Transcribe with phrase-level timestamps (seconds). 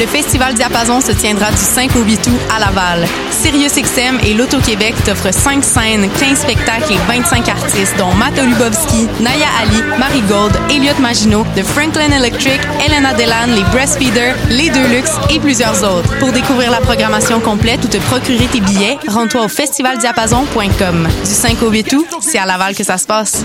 [0.00, 3.06] Le Festival Diapason se tiendra du 5 au 8 août à Laval.
[3.30, 9.48] SiriusXM et l'Auto-Québec t'offrent 5 scènes, 15 spectacles et 25 artistes, dont Matt Lubowski, Naya
[9.60, 15.38] Ali, Marie Gold, Elliot Maginot, The Franklin Electric, Elena Delan, les Breastfeeders, les Deluxe et
[15.38, 16.18] plusieurs autres.
[16.18, 21.08] Pour découvrir la programmation complète ou te procurer tes billets, rends-toi au festivaldiapason.com.
[21.24, 23.42] Du 5 au 8 août, c'est à Laval que ça se passe.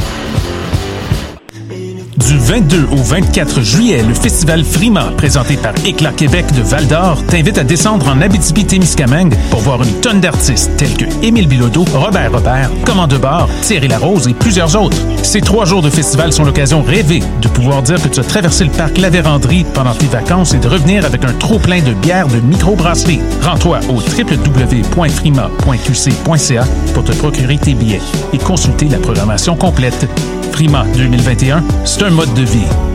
[2.28, 7.24] Du 22 au 24 juillet, le festival Frima, présenté par Éclat Québec de Val d'Or,
[7.28, 12.32] t'invite à descendre en Abitibi-Témiscamingue pour voir une tonne d'artistes tels que Émile Bilodeau, Robert
[12.32, 14.98] Robert, Commande de Bar, Thierry Larose et plusieurs autres.
[15.22, 18.64] Ces trois jours de festival sont l'occasion rêvée de pouvoir dire que tu as traversé
[18.64, 22.28] le parc La Vérandrie pendant tes vacances et de revenir avec un trop-plein de bières
[22.28, 23.22] de microbrasserie.
[23.44, 26.64] Rends-toi au www.frima.qc.ca
[26.96, 28.02] pour te procurer tes billets
[28.34, 30.08] et consulter la programmation complète.
[30.56, 32.95] Frima 2021, c'est un mode de vie.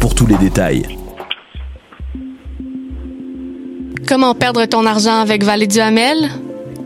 [0.00, 0.84] pour tous les détails.
[4.08, 6.30] Comment perdre ton argent avec Vallée du Hamel?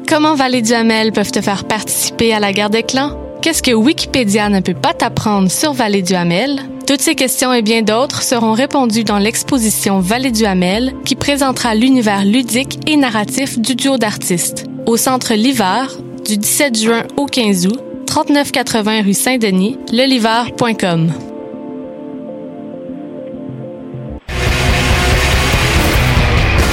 [0.09, 3.17] Comment Vallée du Hamel peuvent te faire participer à la guerre des clans?
[3.43, 6.61] Qu'est-ce que Wikipédia ne peut pas t'apprendre sur Vallée du Hamel?
[6.87, 11.75] Toutes ces questions et bien d'autres seront répondues dans l'exposition Vallée du Hamel qui présentera
[11.75, 15.97] l'univers ludique et narratif du duo d'artistes au Centre L'Hiver
[16.27, 21.30] du 17 juin au 15 août, 3980 rue Saint-Denis, leliver.com.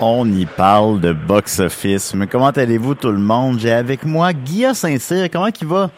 [0.00, 2.14] On y parle de box-office.
[2.14, 3.58] Mais comment allez-vous tout le monde?
[3.58, 5.28] J'ai avec moi Guillaume Saint-Cyr.
[5.32, 5.90] Comment il va?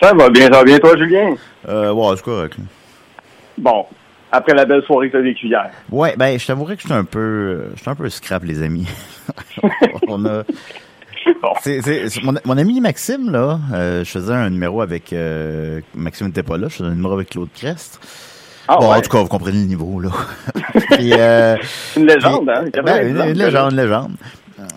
[0.00, 1.34] Ça va bien, ça va bien toi, Julien?
[1.68, 2.56] Euh, ouais, c'est correct.
[3.58, 3.86] Bon,
[4.30, 5.70] après la belle soirée que tu as vécue hier.
[5.90, 8.62] Ouais, ben, je t'avouerais que je suis un peu, je suis un peu scrap, les
[8.62, 8.86] amis.
[10.08, 10.42] On a,
[11.62, 16.42] c'est- mon, mon ami Maxime, là, euh, je faisais un numéro avec, euh, Maxime n'était
[16.42, 18.00] pas là, je faisais un numéro avec Claude Crest.
[18.68, 18.96] Ah bon, ouais.
[18.96, 20.10] en tout cas, vous comprenez le niveau, là.
[20.92, 21.56] Puis, euh,
[21.96, 22.64] Une légende, hein?
[22.82, 24.12] ben, une, légende, une légende.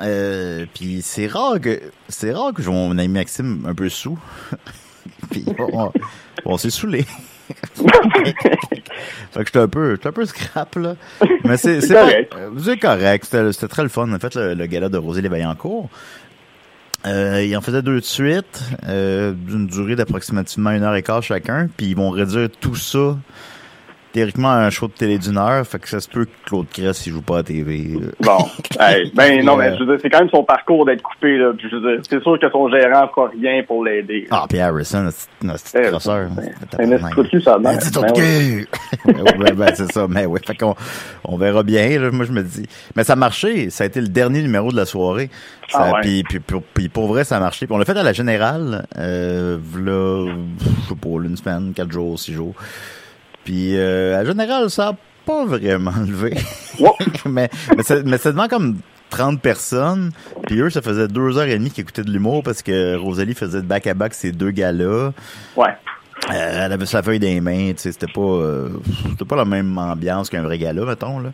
[0.02, 4.18] Euh, puis c'est rare que c'est rare que mon ami Maxime un peu sous.
[5.32, 5.92] puis on,
[6.46, 7.06] on s'est saoulé.
[7.76, 8.34] fait
[9.34, 10.96] que j'étais un peu j'étais un peu scrap là.
[11.46, 12.36] Mais c'est C'est correct.
[12.64, 14.12] c'est correct, c'était c'était très le fun.
[14.12, 15.90] A fait le, le gala de Rosé Léveillancourt.
[17.06, 21.22] Euh, il en faisait deux de suite, euh, d'une durée d'approximativement une heure et quart
[21.22, 23.16] chacun, puis ils vont réduire tout ça
[24.14, 27.06] théoriquement un show de télé d'une heure, fait que ça se peut que Claude Cress
[27.08, 27.92] il joue pas à TV.
[28.22, 28.38] Bon,
[28.80, 31.38] hey, ben non, Euh, mais je veux dire, c'est quand même son parcours d'être coupé,
[31.38, 31.52] là.
[31.58, 34.28] Puis je veux dire, c'est sûr que son gérant fera rien pour l'aider.
[34.32, 35.04] Ah, puis Harrison,
[35.44, 38.68] notre Eh, petite un ben, petit ben cul.
[39.06, 40.76] Ouais, ouais, ben, c'est ça, mais ouais, fait qu'on
[41.24, 42.66] on verra bien, là, moi je me dis.
[42.96, 45.30] Mais ça a marché, ça a été le dernier numéro de la soirée.
[45.70, 46.02] Ça, Ah ouais.
[46.02, 47.66] puis, puis, puis, puis pour vrai, ça a marché.
[47.68, 50.26] Puis on l'a fait à la Générale, euh, là,
[50.60, 52.54] je sais pas, une semaine, quatre jours, six jours.
[53.48, 54.94] Puis euh, à la Générale, ça a
[55.26, 56.34] pas vraiment levé.
[57.26, 58.76] mais, mais, ça, mais ça demande comme
[59.10, 60.12] 30 personnes.
[60.48, 63.36] Puis eux, ça faisait deux heures et demie qu'ils écoutaient de l'humour parce que Rosalie
[63.36, 65.12] faisait de back-à-back ces deux gars-là.
[65.56, 65.70] Ouais.
[66.30, 68.68] Euh, elle avait sa feuille des mains, tu sais, c'était pas, euh,
[69.12, 71.30] c'était pas la même ambiance qu'un vrai gala, mettons, là.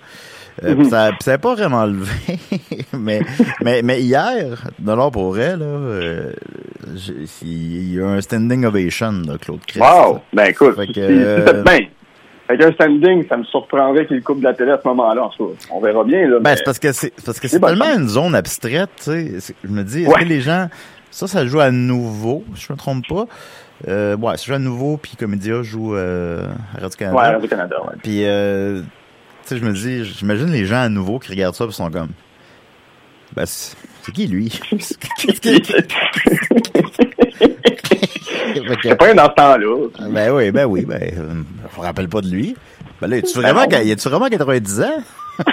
[0.64, 0.82] Euh, Mhm.
[0.82, 2.38] puis ça, puis ça pas vraiment levé,
[2.94, 3.22] mais,
[3.64, 5.66] mais, mais hier, d'abord pour vrai, là,
[7.42, 9.82] il y a eu un standing ovation, Claude Christ.
[9.84, 10.20] Wow!
[10.32, 10.94] Ben écoute, Fait que,
[11.66, 11.90] si- si.
[12.50, 15.30] Avec un standing, ça me surprendrait qu'il coupe de la télé à ce moment-là.
[15.72, 16.40] On verra bien, là.
[16.42, 19.54] Ben, c'est parce que c'est parce que C'est tellement une zone abstraite, tu sais.
[19.64, 20.20] Je me dis, est-ce Ouais.
[20.24, 20.68] que les gens,
[21.10, 23.26] ça, ça joue à nouveau, si je me trompe pas.
[23.88, 26.46] Euh, ouais, ça joue à nouveau, puis Comédia joue euh,
[26.78, 27.18] à Radio-Canada.
[27.18, 27.94] Ouais, Radio-Canada, ouais.
[28.04, 28.86] Puis, euh, tu
[29.46, 32.10] sais, je me dis, j'imagine les gens à nouveau qui regardent ça, puis sont comme,
[33.36, 34.52] Ben, c'est c'est qui, lui?
[38.84, 39.88] C'est pas un dans ce temps-là.
[40.10, 41.34] Ben oui, ben oui, ben, euh,
[41.74, 42.56] je me rappelle pas de lui.
[43.02, 43.80] Ben là, es-tu vraiment, non.
[43.80, 45.04] y a-tu vraiment 90 ans?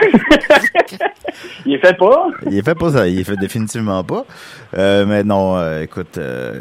[1.67, 2.29] Il est fait pas.
[2.47, 4.25] Il est fait pas ça, il est fait définitivement pas.
[4.77, 6.61] Euh, mais non, euh, écoute, euh,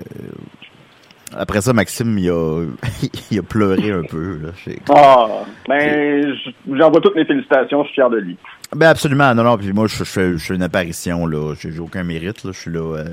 [1.36, 2.66] après ça, Maxime, il a,
[3.32, 4.40] il a pleuré un peu.
[4.42, 5.28] Là, Ah,
[5.68, 6.34] ben,
[6.72, 8.38] j'envoie toutes mes félicitations, je suis fier de lui.
[8.76, 11.80] Ben absolument, non, non, puis moi, je, je fais, je fais une apparition, là, j'ai
[11.80, 13.06] aucun mérite, là, je suis là, euh,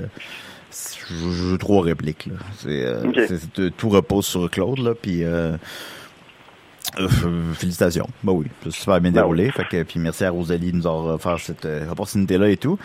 [1.09, 2.35] je trois répliques, là.
[2.57, 5.57] C'est, euh, c'est- c'est- tout repose sur Claude, là, puis euh,
[6.99, 7.07] euh,
[7.53, 10.71] félicitations, ben oui, ça s'est super bien Ben déroulé, fait que, puis merci à Rosalie
[10.71, 12.77] de nous avoir offert cette euh, opportunité-là et tout.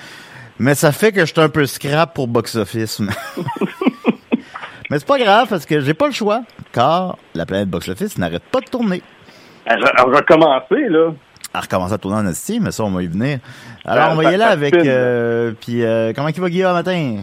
[0.58, 3.00] Mais ça fait que je suis un peu scrap pour Box Office.
[4.90, 6.42] Mais c'est pas grave parce que j'ai pas le choix,
[6.72, 9.02] car la planète Box Office n'arrête pas de tourner.
[9.64, 11.12] Elle a recommencé, là.
[11.54, 13.38] à recommencer à tourner en esti, mais ça, on va y venir.
[13.86, 14.74] Alors, Ben, on va y aller avec...
[14.74, 17.18] Euh, puis, euh, comment il va, Guillaume, matin?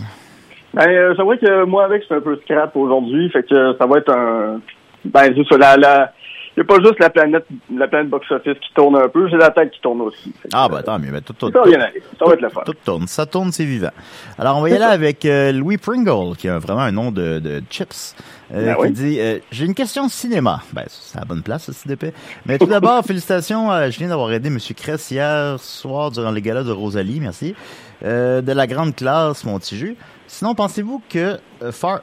[0.73, 3.75] Ben, euh, c'est vrai que moi, avec, je suis un peu scrap aujourd'hui, fait que
[3.77, 4.61] ça va être un...
[5.05, 5.77] Ben, ça, la...
[5.77, 6.13] la...
[6.57, 9.37] Il n'y a pas juste la planète, la planète box-office qui tourne un peu, j'ai
[9.37, 10.33] la tête qui tourne aussi.
[10.51, 12.03] Ah, euh, ben, attends, mais ben, tout, tout, Ça va bien aller.
[12.17, 12.61] Ça va être le fun.
[12.65, 13.07] tout tourne.
[13.07, 13.91] Ça tourne, c'est vivant.
[14.37, 17.39] Alors, on va y aller avec euh, Louis Pringle, qui a vraiment un nom de,
[17.39, 18.15] de chips,
[18.53, 18.91] euh, Ben qui oui.
[18.91, 20.61] dit euh, J'ai une question de cinéma.
[20.73, 22.13] Ben, c'est à la bonne place, ce CDP.
[22.45, 24.57] Mais tout d'abord, félicitations à Julien d'avoir aidé M.
[24.75, 27.55] Kress hier soir durant les galas de Rosalie, merci.
[28.03, 29.95] Euh, de la grande classe, mon petit jus.
[30.31, 32.01] Sinon, pensez-vous que euh, Far...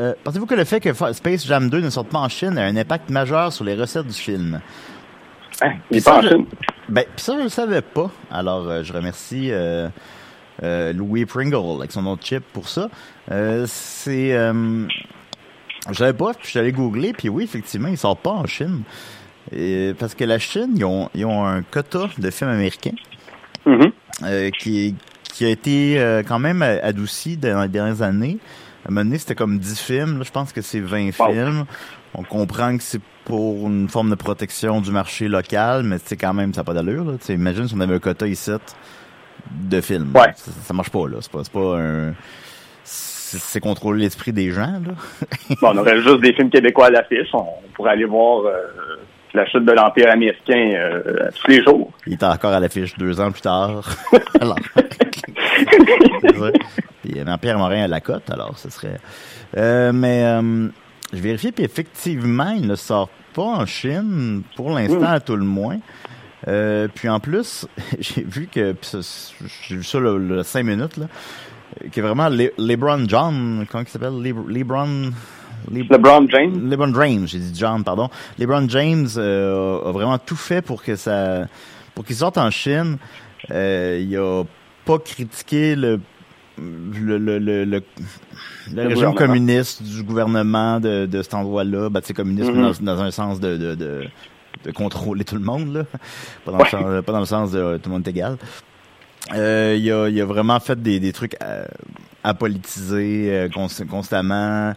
[0.00, 2.56] euh, pensez-vous que le fait que Fa- Space Jam 2 ne sorte pas en Chine
[2.56, 4.60] a un impact majeur sur les recettes du film?
[5.62, 6.46] Hein, il ça, Chine.
[6.88, 8.10] Ben, pis ça, je le savais pas.
[8.30, 9.50] Alors, euh, je remercie
[10.94, 12.88] Louis Pringle avec son nom de chip pour ça.
[13.66, 14.30] C'est...
[15.88, 18.82] Je savais pas, puis je allé googler, puis oui, effectivement, il sort pas en Chine.
[19.52, 22.96] Et, parce que la Chine, ils ont, ils ont un quota de films américains
[23.66, 23.92] Mhm.
[24.24, 24.94] euh, qui,
[25.36, 28.38] qui a été euh, quand même adouci dans les dernières années.
[28.84, 30.18] À un moment donné, c'était comme 10 films.
[30.18, 31.30] Là, je pense que c'est 20 Wow.
[31.30, 31.64] films.
[32.14, 36.32] On comprend que c'est pour une forme de protection du marché local, mais c'est quand
[36.32, 37.04] même, ça n'a pas d'allure.
[37.04, 37.12] Là.
[37.28, 38.50] Imagine si on avait un quota ici
[39.50, 40.12] de films.
[40.14, 40.32] Ouais.
[40.36, 41.18] Ça, ça marche pas, là.
[41.20, 42.14] C'est pas, c'est pas un...
[42.82, 44.94] C'est c'est contrôler l'esprit des gens, là.
[45.60, 47.28] Bon, on aurait juste des films québécois à l'affiche.
[47.34, 47.44] On
[47.74, 48.62] pourrait aller voir euh,
[49.36, 51.92] la chute de l'Empire américain euh, tous les jours.
[52.06, 53.82] Il est encore à l'affiche deux ans plus tard.
[54.40, 54.58] alors.
[56.24, 56.50] Euh,
[57.40, 58.98] Pierre Morin à la cote, alors ce serait.
[59.56, 60.68] Euh, mais euh,
[61.12, 65.44] je vérifie, puis effectivement, il ne sort pas en Chine, pour l'instant, à tout le
[65.44, 65.78] moins.
[66.94, 67.66] Puis en plus,
[68.00, 68.74] j'ai vu que
[69.68, 71.06] j'ai vu ça le, le 5 minutes là,
[71.92, 75.10] que vraiment Le- LeBron John, comment il s'appelle, Le- LeBron.
[75.72, 76.68] Le- LeBron James?
[76.70, 78.08] LeBron James, j'ai dit John, pardon.
[78.38, 81.46] LeBron James euh, a vraiment tout fait pour que ça,
[81.94, 82.98] pour qu'il sorte en Chine.
[83.50, 84.44] Euh, il a
[84.84, 86.00] pas critiqué le
[86.58, 87.82] le, le, le, le,
[88.74, 91.90] le régime communiste du gouvernement de, de cet endroit-là.
[91.90, 92.72] Ben, c'est communisme Mhm.
[92.80, 94.04] dans, dans un sens de, de, de,
[94.64, 95.82] de contrôler tout le monde, là.
[96.46, 96.64] Pas dans, Ouais.
[96.64, 98.38] le, sens, pas dans le sens de euh, tout le monde est égal.
[99.34, 101.64] Euh, il, a, il a vraiment fait des, des trucs euh,
[102.30, 104.72] apolitisés euh, cons- constamment.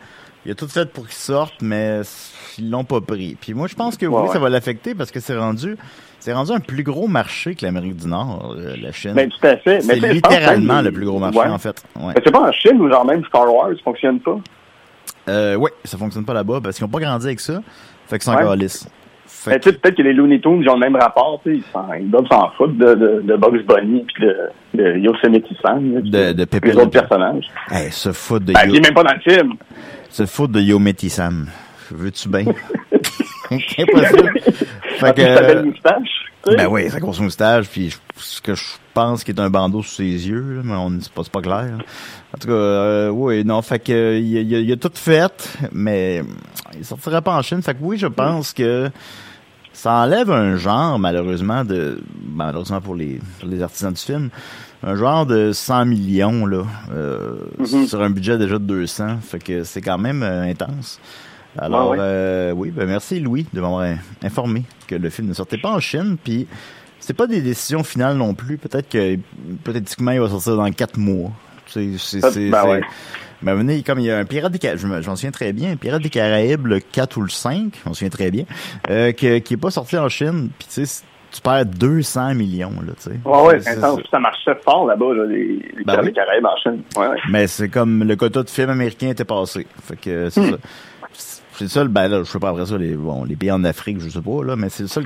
[0.45, 2.01] Il a tout fait pour qu'il sorte, mais
[2.57, 3.35] ils l'ont pas pris.
[3.39, 4.33] Puis moi, je pense que Ouais, oui, ouais.
[4.33, 5.75] ça va l'affecter parce que c'est rendu,
[6.19, 9.13] c'est rendu un plus gros marché que l'Amérique du Nord, euh, la Chine.
[9.13, 9.81] Ben, tout à fait.
[9.81, 11.47] c'est littéralement le plus gros marché, Ouais.
[11.47, 11.83] en fait.
[11.97, 14.37] Mais c'est pas en Chine ou genre même Star Wars fonctionne pas?
[15.27, 17.61] Euh, ouais, ça fonctionne pas là-bas parce qu'ils ont pas grandi avec ça.
[18.07, 18.87] Fait que c'est encore lisse.
[19.45, 21.55] Fait que- tu sais, peut-être que les Looney Tunes ils ont le même rapport, tu
[21.59, 21.63] sais,
[22.01, 24.37] ils doivent s'en foutre de, de, de Bugs Bunny puis de,
[24.73, 27.45] de Yosemite Sam, De- de Pepe les Le autres personnages.
[27.71, 29.53] Hey, se foutre de Ben, Yo, puis même pas dans le film.
[30.09, 31.47] se foutre de Yo Métis Sam.
[31.91, 32.45] Veux-tu bien?
[33.51, 34.31] Impossible.
[34.43, 36.09] Fait Fait que, sa belle moustache.
[36.43, 36.57] tu sais.
[36.57, 39.95] ben oui, sa grosse moustache, puis ce que je pense qu'il est un bandeau sous
[39.95, 41.73] ses yeux, là, mais on c'est pas, pas clair.
[41.73, 41.77] hein.
[42.35, 44.75] En tout cas, euh, oui, non, fait que euh, il, a- il a- il a
[44.75, 46.21] tout fait, mais
[46.77, 47.61] il sortira pas en Chine.
[47.63, 48.89] Fait que oui, je pense que
[49.81, 52.01] ça enlève un genre, malheureusement, de
[52.35, 54.29] malheureusement pour les, pour les artisans du film,
[54.83, 57.85] un genre de 100 millions là, euh, Mhm.
[57.87, 59.17] sur un budget déjà de 200.
[59.21, 60.99] Fait que c'est quand même euh, intense.
[61.57, 62.03] Alors, Ouais, ouais.
[62.03, 65.71] euh, oui, ben merci Louis de m'avoir in- informé que le film ne sortait pas
[65.71, 66.45] en Chine, puis
[66.99, 68.57] c'est pas des décisions finales non plus.
[68.57, 71.31] Peut-être que, il va sortir dans quatre mois.
[71.67, 72.81] C'est, c'est, Ah, c'est, ben ouais.
[73.41, 75.31] Ben, venez, comme il y a un Pirate des Caraïbes, je me- je m'en souviens
[75.31, 78.31] très bien, un Pirate des Caraïbes, le 4 ou le 5, je m'en souviens très
[78.31, 78.45] bien,
[78.89, 82.71] euh, que- qui est pas sorti en Chine, puis tu sais, tu perds 200 millions,
[82.85, 83.19] là, tu sais.
[83.23, 83.99] Ouais, ouais, C'est- intense.
[84.03, 86.05] c'est- Ça marchait fort là-bas, là, les, les Ben Pirates oui.
[86.07, 86.81] des Caraïbes en Chine.
[86.97, 87.17] Ouais, ouais.
[87.29, 89.67] Mais c'est comme le quota de films américains était passé.
[89.83, 90.49] Fait que c'est Hmm.
[90.51, 90.57] ça.
[91.59, 93.65] C'est le seul, ben là, je sais pas après ça, les, bon, les pays en
[93.65, 95.05] Afrique, je sais pas, là, mais c'est le seul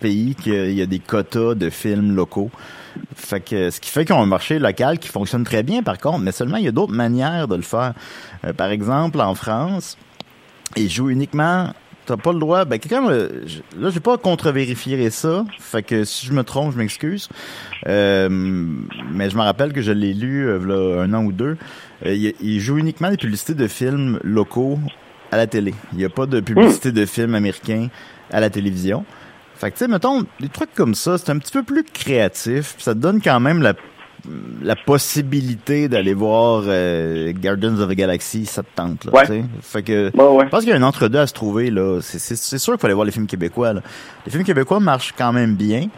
[0.00, 2.50] pays qu'il y a des quotas de films locaux.
[3.14, 5.98] Fait que, ce qui fait qu'ils ont un marché local qui fonctionne très bien, par
[5.98, 7.94] contre, mais seulement il y a d'autres manières de le faire.
[8.44, 9.96] Euh, par exemple, en France,
[10.74, 11.72] ils jouent uniquement
[12.10, 12.64] t'as pas le droit.
[12.64, 15.44] Ben, quelqu'un, là, j'ai pas contre-vérifier ça.
[15.60, 17.28] Fait que si je me trompe, je m'excuse.
[17.86, 21.56] Euh, mais je me rappelle que je l'ai lu euh, un an ou deux.
[22.04, 24.78] Euh, il, joue uniquement des publicités de films locaux
[25.30, 25.74] à la télé.
[25.92, 27.88] Il n'y a pas de publicité de films américains
[28.32, 29.04] à la télévision.
[29.56, 32.76] Fait que, tu sais, mettons, des trucs comme ça, c'est un petit peu plus créatif.
[32.78, 33.74] Ça te donne quand même la
[34.62, 39.04] la possibilité d'aller voir euh, Gardens of the Galaxy, ça te tente.
[39.04, 39.24] Là,
[39.62, 41.70] Fait que, Je pense qu'il y a un entre-deux à se trouver.
[41.70, 42.00] là.
[42.02, 43.72] C'est sûr qu'il faut aller voir les films québécois.
[43.72, 43.80] Là.
[44.26, 45.88] Les films québécois marchent quand même bien.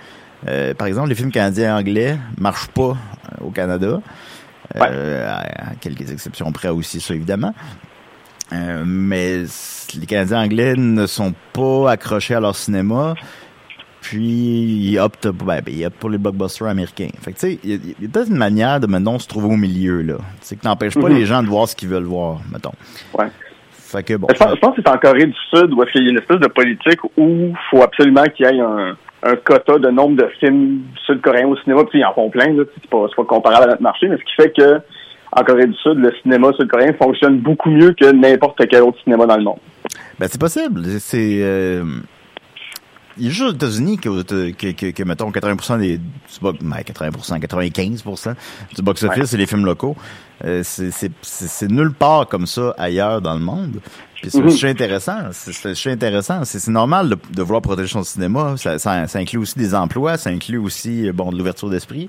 [0.49, 2.97] Euh, par exemple, les films canadiens et anglais marchent pas
[3.41, 4.01] euh, au Canada.
[4.79, 7.55] à, quelques exceptions près aussi, ça évidemment.
[8.85, 9.45] Mais
[9.99, 13.15] les Canadiens anglais ne sont pas accrochés à leur cinéma
[14.03, 17.09] puis il opte, ben, ben pour les blockbusters américains.
[17.21, 19.57] Fait que tu sais, il y a, peut-être une manière de maintenant se trouver au
[19.57, 20.17] milieu là.
[20.41, 21.17] C'est que n'empêche pas mhm.
[21.17, 22.73] les gens de voir ce qu'ils veulent voir, mettons.
[23.15, 23.29] Ouais.
[23.71, 24.27] Fait que bon.
[24.31, 26.49] Je pense, que c'est en Corée du Sud où il y a une espèce de
[26.49, 30.83] politique où il faut absolument qu'il y ait un, un quota de nombre de films
[31.07, 34.09] sud-coréens au cinéma, puis ils en font plein, c'est pas, pas comparable à notre marché,
[34.09, 34.81] mais ce qui fait que
[35.33, 39.27] en Corée du Sud, le cinéma sud-coréen fonctionne beaucoup mieux que n'importe quel autre cinéma
[39.27, 39.59] dans le monde.
[40.19, 40.85] Ben c'est possible.
[41.01, 41.85] C'est euh,
[43.19, 46.01] il y a juste aux États-Unis que, que, que, que, mettons, 80% des,
[46.41, 48.35] box, 80%, 95%
[48.75, 49.97] du box-office, c'est les films locaux.
[50.45, 53.81] Euh, c'est nulle part comme ça ailleurs dans le monde.
[54.21, 55.19] Puis c'est mm intéressant.
[55.33, 56.45] C'est intéressant.
[56.45, 58.55] C'est normal de, de, vouloir protéger son cinéma.
[58.57, 62.09] Ça, ça, ça, inclut aussi des emplois, ça inclut aussi bon de l'ouverture d'esprit.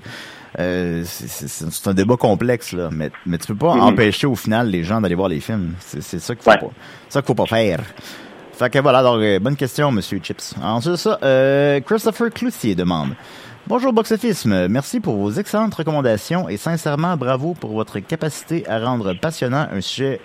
[0.60, 3.80] Euh, c'est un débat complexe là, mais mais tu peux pas mm-hmm.
[3.80, 5.74] empêcher au final les gens d'aller voir les films.
[5.80, 6.72] C'est ça qu'il faut pas.
[7.08, 7.80] Ça qu'il faut pas faire.
[8.56, 10.54] Fait que voilà, donc, euh, bonne question, Monsieur Chips.
[10.62, 13.10] Ensuite ça, euh, Christopher Cloutier demande.
[13.66, 18.78] Bonjour Box Office, merci pour vos excellentes recommandations et sincèrement bravo pour votre capacité à
[18.78, 20.20] rendre passionnant un sujet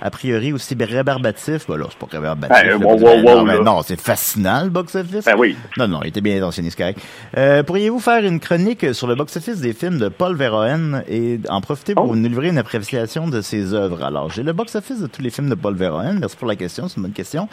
[0.00, 1.66] a priori aussi rébarbatif.
[1.68, 2.78] Ben là, c'est pas rébarbatif.
[2.78, 5.24] Ben, non, c'est fascinant, le box-office.
[5.24, 5.56] Ben oui.
[5.76, 6.96] Non, non, il était bien ancien, c'est
[7.36, 11.60] Euh, pourriez-vous faire une chronique sur le box-office des films de Paul Verhoeven et en
[11.60, 12.16] profiter pour oh.
[12.16, 14.02] nous livrer une appréciation de ses œuvres?
[14.02, 16.18] Alors, j'ai le box-office de tous les films de Paul Verhoeven.
[16.18, 17.48] Merci pour la question, c'est une bonne question.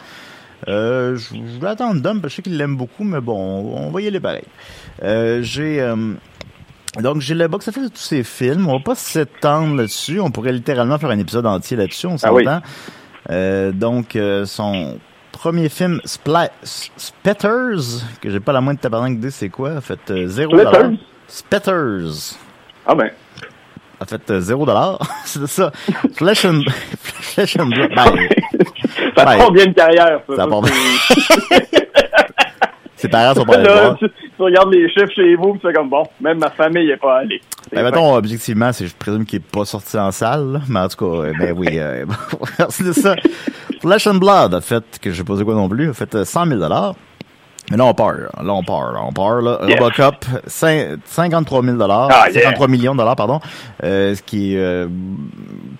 [0.68, 3.90] Euh, je, vais attendre Dom, parce que je sais qu'il l'aime beaucoup, mais bon, on
[3.90, 4.44] va y aller pareil.
[5.02, 5.80] Euh, j'ai...
[6.96, 8.68] Euh, donc, j'ai le box-office de tous ces films?
[8.68, 10.20] On va pas s'étendre là-dessus.
[10.20, 12.60] On pourrait littéralement faire un épisode entier là-dessus, on ah s'entend.
[13.30, 14.98] euh, donc, euh, son
[15.32, 19.98] premier film, Spla Spetters, que j'ai pas la moindre tabarnak d'idée c'est quoi, a fait
[20.10, 20.54] euh, 0
[21.26, 22.36] Spetters?
[22.86, 23.10] Ah ben.
[23.98, 24.66] A fait euh, 0
[25.24, 25.72] c'est ça.
[26.14, 26.62] Flesh and,
[27.00, 27.90] Flesh and Blood.
[27.94, 28.04] Ben,
[29.16, 30.36] ça ben, prend bien une carrière, ça.
[30.36, 30.46] Ça.
[33.02, 36.04] Ses parents sont pas allés tu, tu, regardes les chiffres chez vous, c'est comme bon,
[36.20, 37.40] même ma famille n'est pas allée.
[37.72, 41.04] Ben, mettons, objectivement, c'est, je présume qu'il n'est pas sorti en salle, mais en tout
[41.04, 42.04] cas, ben oui, euh,
[42.68, 43.16] c'est ça.
[43.80, 46.46] Flesh and Blood a fait, que je sais pas quoi non plus, a fait 100
[46.46, 46.60] 000
[47.70, 48.12] mais là, on part.
[48.12, 49.02] Là, on part.
[49.06, 49.40] On part.
[49.40, 49.58] Là.
[49.62, 53.40] Robocop, 53 000 ah, 53 millions de dollars, pardon.
[53.82, 54.58] Euh, ce qui est...
[54.58, 54.88] Euh,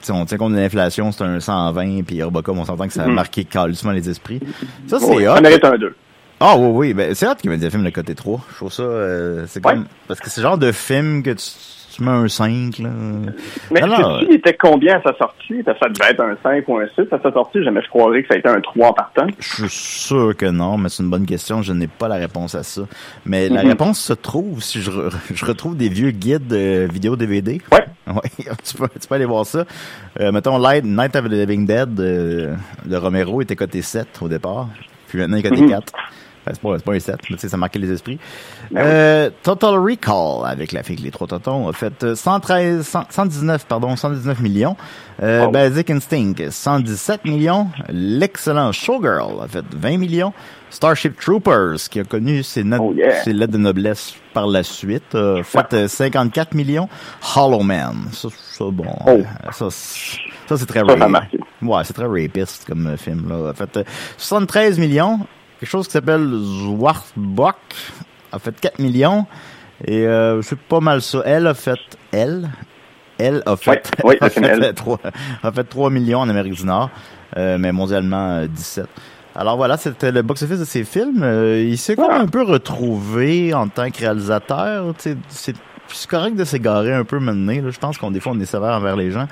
[0.09, 3.07] on tient compte de l'inflation, c'est un 120, puis Robocop, on s'entend que ça a
[3.07, 3.13] mm-hmm.
[3.13, 4.41] marqué calissement les esprits.
[4.87, 5.35] Ça, c'est oui, hot.
[5.35, 5.95] Ça mérite un 2.
[6.45, 8.41] Ah oui, oui, ben, c'est hâte qu'il me dise film de côté 3.
[8.51, 12.03] Je trouve ça, euh, c'est comme, parce que c'est le genre de film que tu,
[12.03, 12.89] mets un 5, là.
[13.71, 13.89] Mais tu
[14.29, 15.63] il était combien à sa sortie?
[15.65, 18.29] Ça devait être un 5 ou un 6 à sa sortie, jamais je croirais que
[18.29, 19.27] ça a été un 3 en partant.
[19.39, 22.57] Je suis sûr que non, mais c'est une bonne question, je n'ai pas la réponse
[22.57, 22.83] à ça.
[23.25, 23.69] Mais la mhm.
[23.69, 24.91] réponse se trouve si je,
[25.35, 27.61] je retrouve des vieux guides de vidéo DVD.
[27.71, 27.87] Ouais.
[28.13, 29.65] Ouais, tu peux, tu peux aller voir ça.
[30.21, 32.51] Euh, mettons, Night of the Living Dead de,
[32.93, 34.69] Romero était coté 7 au départ.
[35.09, 35.93] Puis maintenant, il est coté 4.
[36.45, 38.19] Ben, c'est pas, pas un 7, mais tu sais, ça marquait les esprits.
[38.71, 43.95] Ben euh, Total Recall, avec la fille les trois totons, a fait 113, 119, pardon,
[43.95, 44.77] 119 millions.
[45.23, 47.69] Euh, Basic Instinct, 117 millions.
[47.89, 50.33] L'excellent Showgirl a fait 20 millions.
[50.71, 55.43] Starship Troopers, qui a connu ses, oh, ses lettres de noblesse par la suite, a
[55.45, 56.89] fait 54 millions.
[57.37, 59.11] Hollow Man, ça, ça bon, oh.
[59.11, 59.23] euh,
[59.53, 61.45] ça, ça c'est très rapiste.
[61.61, 63.51] Ouais, c'est très rapiste comme film là.
[63.51, 65.21] A fait 73 millions
[65.63, 67.55] quelque chose qui s'appelle Zwartbock
[68.33, 69.27] a fait 4 millions.
[69.85, 71.23] Et euh, c'est pas mal ça.
[71.25, 71.79] Elle a fait...
[72.11, 72.51] Elle
[73.17, 73.89] Elle a fait...
[74.03, 74.99] Oui, a, fait 3,
[75.41, 76.91] a fait 3 millions en Amérique du Nord.
[77.37, 78.85] Euh, mais mondialement, 17.
[78.85, 78.87] Euh,
[79.37, 81.25] Alors voilà, c'était le box-office de ses films.
[81.57, 84.93] il s'est quand même un peu retrouvé en tant que réalisateur.
[84.99, 85.55] C'est
[86.09, 87.71] correct de s'égarer un peu maintenant.
[87.71, 89.29] Je pense qu'on des fois on est sévère envers les gens.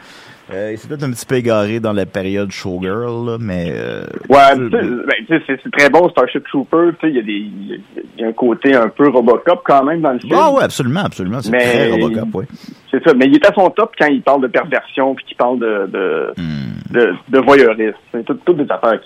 [0.53, 3.73] Euh, c'est peut-être un petit peu égaré dans la période showgirl, là, mais...
[3.75, 6.91] Euh, ouais, ben, c'est très bon Starship Trooper.
[7.05, 7.83] Il y, a des,
[8.19, 10.37] y a un côté un peu Robocop quand même dans le film.
[10.37, 11.41] Ah ouais, absolument, absolument.
[11.41, 12.45] C'est très Robocop, oui.
[12.91, 15.37] C'est ça, mais il est à son top quand il parle de perversion puis qu'il
[15.37, 16.93] parle de de, hmm.
[16.93, 17.97] de, de voyeurisme.
[18.13, 19.01] C'est toutes des affaires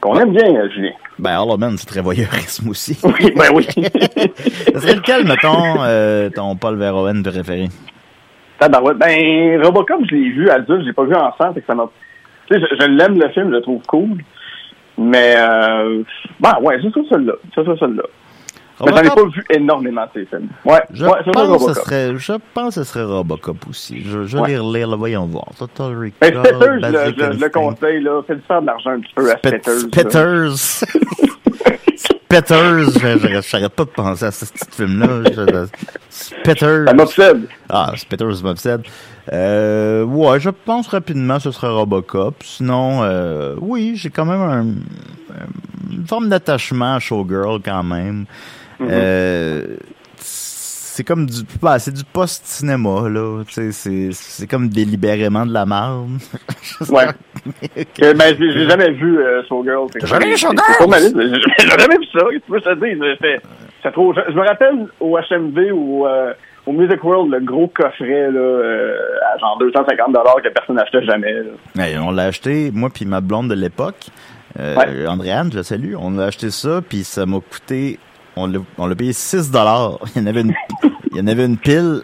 [0.00, 0.92] qu'on aime bien, euh, Julien.
[1.18, 2.98] Ben, Hollow Man, c'est très voyeurisme aussi.
[3.04, 3.66] Oui, ben oui.
[3.70, 7.68] Serait lequel, mettons, euh, ton Paul Verhoeven de référé?
[8.60, 11.88] Ben, Robocop, je l'ai vu adulte, je l'ai pas vu enfant, fait que ça m'a...
[12.48, 14.22] Tu sais, je, l'aime le film, je le trouve cool.
[14.98, 16.02] Mais, euh,
[16.40, 17.34] ben, ouais, c'est ça, celui-là.
[17.54, 18.04] C'est ça, celui-là.
[18.84, 20.48] Mais j'en ai pas vu énormément ces films.
[20.64, 24.02] Ouais, je ouais, pense que ce serait, je pense que ce serait Robocop aussi.
[24.02, 25.46] Je, je vais les relire, là, voyons voir.
[25.58, 28.20] Total Recall, ben, Spitters, je, le conseille, là.
[28.26, 29.36] Faites faire de l'argent un petit peu à.
[32.28, 32.90] Spitters,
[33.48, 35.66] j'arrête pas de penser à ce petit film-là.
[36.10, 37.46] Ça m'obsède.
[37.68, 38.82] Ah, Spitters m'obsède.
[39.32, 42.42] Euh, ouais, je pense rapidement ce serait Robocop.
[42.44, 44.66] Sinon, euh, oui, j'ai quand même un,
[45.92, 48.24] une forme d'attachement à Showgirl quand même.
[48.80, 48.88] Mm-hmm.
[48.90, 49.76] euh,
[50.96, 55.66] c'est comme du bah, c'est du post cinéma là sais c'est comme délibérément de la
[55.66, 56.08] merde.
[56.90, 57.06] Ouais.
[57.76, 58.14] okay.
[58.14, 60.64] ben j'ai jamais vu euh, Showgirl t'as jamais vu Showgirl
[61.58, 62.20] j'ai jamais vu ça.
[62.30, 63.40] Tu peux te dire
[63.82, 66.32] c'est trop je, me rappelle au HMV ou euh,
[66.66, 68.96] au Music World le gros coffret là euh,
[69.34, 71.34] à genre 250 dollars que personne n'achetait jamais
[71.98, 74.06] on l'a acheté moi puis ma blonde de l'époque.
[74.58, 75.94] Euh, Andréane, je la salue.
[75.98, 77.98] On a acheté ça, puis ça m'a coûté
[78.36, 79.98] on l'a, on l'a payé 6 dollars.
[80.14, 80.54] Il y en avait une,
[81.10, 82.02] il y en avait une pile.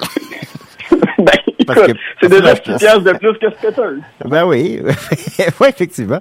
[1.19, 1.33] ben,
[1.67, 4.29] Parce que, c'est déjà 6 piastres de plus que ce que t'as.
[4.29, 4.81] Ben oui.
[5.61, 6.21] oui, effectivement.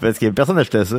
[0.00, 0.98] Parce que personne n'achetait ça.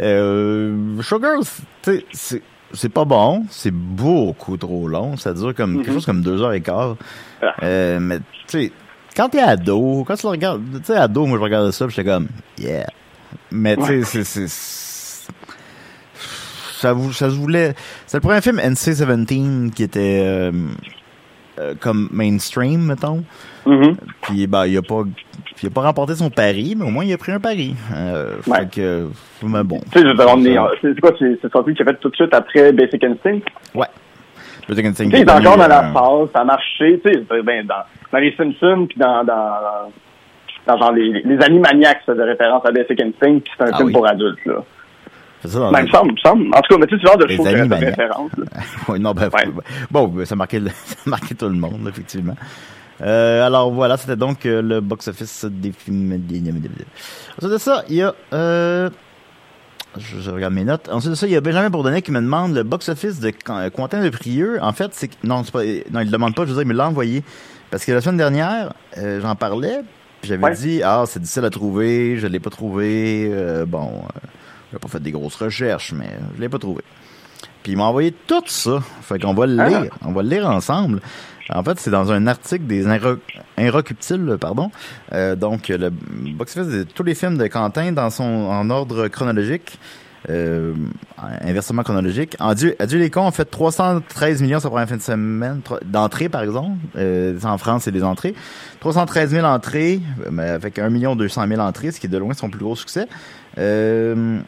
[0.00, 1.46] Euh, Showgirls,
[1.82, 2.42] tu sais,
[2.72, 3.44] c'est, pas bon.
[3.50, 5.16] C'est beaucoup trop long.
[5.16, 5.94] Ça dure comme, quelque mm-hmm.
[5.94, 6.96] chose comme deux heures et quart.
[7.40, 7.54] Ah.
[7.62, 8.72] Euh, mais, tu sais,
[9.14, 12.04] quand t'es ado, quand tu le regardes, tu sais, ado, moi, je regardais ça, j'étais
[12.04, 12.28] comme,
[12.58, 12.86] yeah.
[13.50, 14.48] Mais, tu sais, c'est,
[16.82, 17.74] ça, ça se voulait.
[18.06, 20.52] C'est le premier film NC-17 qui était euh,
[21.58, 23.22] euh, comme mainstream, mettons.
[23.66, 23.94] Mm-hmm.
[24.22, 25.02] Puis bah il a pas
[25.62, 27.76] il a pas remporté son pari, mais au moins il a pris un pari.
[27.94, 29.08] Euh, Fait que
[29.44, 29.80] mais bon.
[29.92, 30.08] Tu sais,
[30.82, 33.40] c'est quoi, c'est sorti qui a fait tout de suite après Basic Instinct?
[33.74, 33.86] Ouais.
[34.68, 35.04] Basic Instinct.
[35.04, 37.84] Tu sais, il est encore dans la phase, ça a marché, tu sais, ben, dans,
[38.12, 39.90] dans les Simpsons puis dans, dans
[40.66, 43.76] dans genre les, les Animaniacs, ça de référence à Basic Instinct, puis c'est un ah
[43.78, 44.64] film pour adultes, là.
[45.44, 46.46] Ça ben, il me semble, semble.
[46.54, 48.30] En tout cas, mais tu sais, genre de qui de référence.
[48.88, 49.28] oui, non, ben,
[49.90, 52.36] bon, ça marquait, ça marquait tout le monde, effectivement.
[53.00, 56.12] Euh, alors voilà, c'était donc euh, le box-office des films.
[56.12, 58.14] Ensuite de ça, il y a...
[58.32, 58.90] Euh,
[59.98, 60.88] je, je, regarde mes notes.
[60.90, 64.02] Ensuite de ça, il y a Benjamin Bourdonnais qui me demande le box-office de Quentin
[64.02, 64.58] de Prieux.
[64.62, 66.44] En fait, c'est non, pas, non, il le demande pas.
[66.44, 67.24] Je veux dire, il me l'a envoyé
[67.70, 69.80] parce que la semaine dernière, j'en parlais,
[70.20, 73.30] puis j'avais dit ah c'est difficile à trouver, je l'ai pas trouvé.
[73.66, 74.02] Bon,
[74.72, 76.82] j'ai pas fait des grosses recherches, mais je l'ai pas trouvé.
[77.62, 78.82] Puis il m'a envoyé tout ça.
[79.02, 79.68] Fait qu'on va le ah.
[79.68, 79.96] lire.
[80.04, 81.00] On va le lire ensemble.
[81.50, 82.86] En fait, c'est dans un article des
[83.58, 84.70] Inrocuptiles, pardon.
[85.12, 89.78] Euh, donc, le box-office de tous les films de Quentin dans son en ordre chronologique.
[90.30, 90.74] Euh,
[91.18, 92.36] inversement chronologique.
[92.38, 95.60] En Dieu, Adieu les cons, on fait 313 millions sur la première fin de semaine
[95.84, 96.78] d'entrées, par exemple.
[96.96, 98.34] Euh, en France, c'est des entrées.
[98.80, 102.50] 313 000 entrées, mais avec 1 200 000 entrées, ce qui est de loin son
[102.50, 103.08] plus gros succès.
[103.58, 104.38] Euh,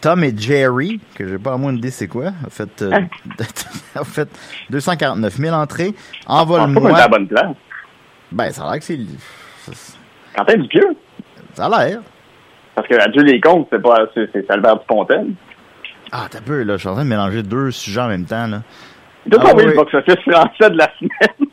[0.00, 2.90] Tom et Jerry, que j'ai pas à moins idée c'est quoi, a fait, euh,
[3.94, 4.28] a fait
[4.70, 5.94] 249 000 entrées.
[6.26, 6.90] Envole-moi.
[6.92, 7.56] C'est la bonne place.
[8.30, 8.98] Ben, ça a l'air que c'est.
[10.36, 10.96] Quentin Dupieux.
[11.54, 12.00] Ça a l'air.
[12.74, 15.32] Parce que Adieu les comptes, c'est pas, c'est Albert Dupontel.
[16.12, 16.74] Ah, t'as peu, là.
[16.74, 18.62] Je suis en train de mélanger deux sujets en même temps, là.
[19.30, 19.64] Tu ah, oui.
[19.64, 21.48] le box-office français de la semaine.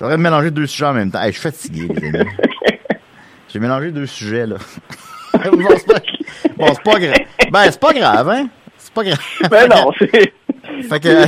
[0.00, 1.20] De mélanger deux sujets en même temps.
[1.20, 2.30] Hey, je suis fatigué, les amis.
[3.48, 4.56] J'ai mélangé deux sujets, là.
[6.56, 7.16] bon, c'est pas, grave.
[7.50, 8.48] Ben, c'est pas grave, hein?
[8.76, 9.18] C'est pas grave.
[9.50, 10.10] Ben non, c'est...
[10.10, 11.24] Fait que...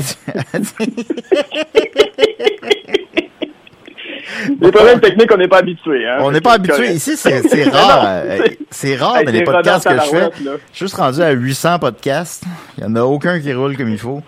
[4.61, 6.07] Les problèmes techniques, on n'est pas habitué.
[6.07, 6.19] Hein?
[6.21, 6.93] On n'est pas habitué.
[6.93, 8.05] Ici, c'est rare.
[8.05, 10.31] Euh, c'est rare dans les podcasts que je fais.
[10.39, 12.45] Je suis juste rendu à 800 podcasts.
[12.79, 14.23] Il n'y en a aucun qui roule comme il faut.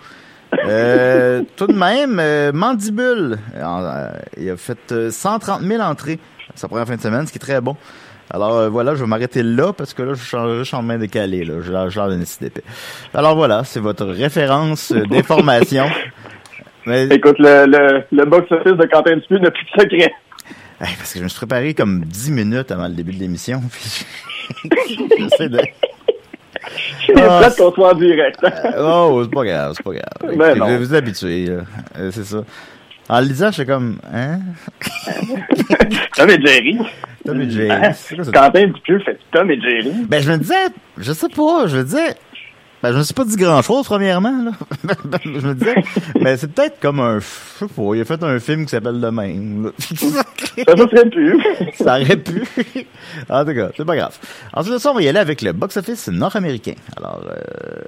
[0.65, 6.19] Euh, tout de même, euh, Mandibule, euh, il a fait 130 000 entrées
[6.55, 7.75] sa première fin de semaine, ce qui est très bon.
[8.33, 11.45] Alors euh, voilà, je vais m'arrêter là parce que là, je suis en main décalée.
[11.45, 11.61] Là.
[11.61, 12.63] Je l'air d'une d'épée.
[13.13, 15.85] Alors voilà, c'est votre référence euh, d'information.
[16.87, 17.05] Mais...
[17.05, 20.13] Écoute, le, le, le box-office de Quentin Dupuis n'a plus de secret.
[20.79, 23.61] parce que je me suis préparé comme 10 minutes avant le début de l'émission.
[25.19, 25.59] J'essaie de...
[27.05, 28.39] C'est oh, peut-être qu'on soit en direct.
[28.79, 30.37] oh, c'est pas grave, c'est pas grave.
[30.37, 30.67] Ben non.
[30.67, 31.49] Vous, vous habituez,
[32.11, 32.37] c'est ça.
[33.09, 34.39] En le lisant, j'étais comme, hein?
[36.15, 36.79] Tom et Jerry.
[37.25, 37.95] Tom et Jerry.
[38.15, 38.31] Quoi ça?
[38.31, 39.91] Quentin Dupieux fait Tom et Jerry.
[40.07, 40.55] Ben, je me disais,
[40.97, 42.15] je sais pas, je me disais,
[42.81, 44.51] ben, je me suis pas dit grand chose, premièrement, là.
[45.25, 45.75] je me disais,
[46.19, 48.99] ben, c'est peut-être comme un, je sais pas, il a fait un film qui s'appelle
[48.99, 49.71] Le Même, là.
[49.79, 51.41] Ça, serait plus.
[51.75, 52.43] Ça aurait pu.
[53.29, 54.17] en tout cas, c'est pas grave.
[54.53, 56.75] Ensuite de ça, on va y aller avec le box-office nord-américain.
[56.97, 57.81] Alors, euh,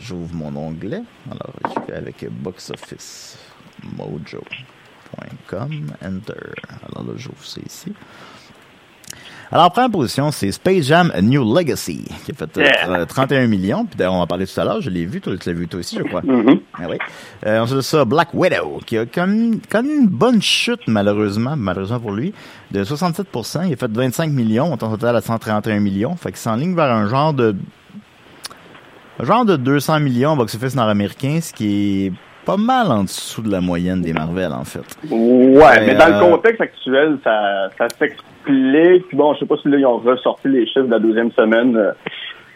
[0.00, 1.02] j'ouvre mon onglet.
[1.30, 3.38] Alors, je vais avec box-office
[3.96, 5.70] mojo.com,
[6.04, 6.32] enter.
[6.88, 7.92] Alors là, j'ouvre ça ici.
[9.52, 13.04] Alors, première position, c'est Space Jam A New Legacy, qui a fait euh, Yeah.
[13.04, 13.84] 31 millions.
[13.84, 15.66] Puis d'ailleurs, on en parlait tout à l'heure, je l'ai vu, toi, tu l'as vu
[15.66, 16.22] toi aussi, je crois.
[16.22, 16.60] Mhm.
[16.74, 16.98] Ah oui.
[17.46, 21.98] Euh, ensuite de ça, Black Widow, qui a comme, comme une bonne chute, malheureusement, malheureusement
[21.98, 22.32] pour lui,
[22.70, 23.66] de 67%.
[23.66, 26.14] Il a fait 25 millions, en total à 131 millions.
[26.14, 27.56] Fait qu'il s'enligne vers un genre de,
[29.18, 32.12] un genre de 200 millions box-office nord-américain, ce qui est
[32.50, 34.80] pas mal en dessous de la moyenne des Marvel, en fait.
[35.10, 39.04] Ouais, mais dans euh, le contexte actuel, ça, ça s'explique.
[39.14, 41.76] Bon, je sais pas si là, ils ont ressorti les chiffres de la deuxième semaine
[41.76, 41.92] euh,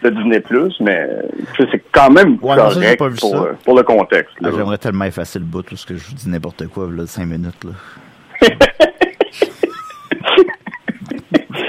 [0.02, 0.42] de Disney+,
[0.80, 1.22] mais euh,
[1.70, 3.36] c'est quand même Ouais, ça, pas vu pour, ça.
[3.36, 4.34] euh, pour le contexte.
[4.42, 4.48] Ah.
[4.54, 7.64] J'aimerais tellement effacer le bout, parce que je vous dis n'importe quoi, là, 5 minutes,
[7.64, 8.48] là.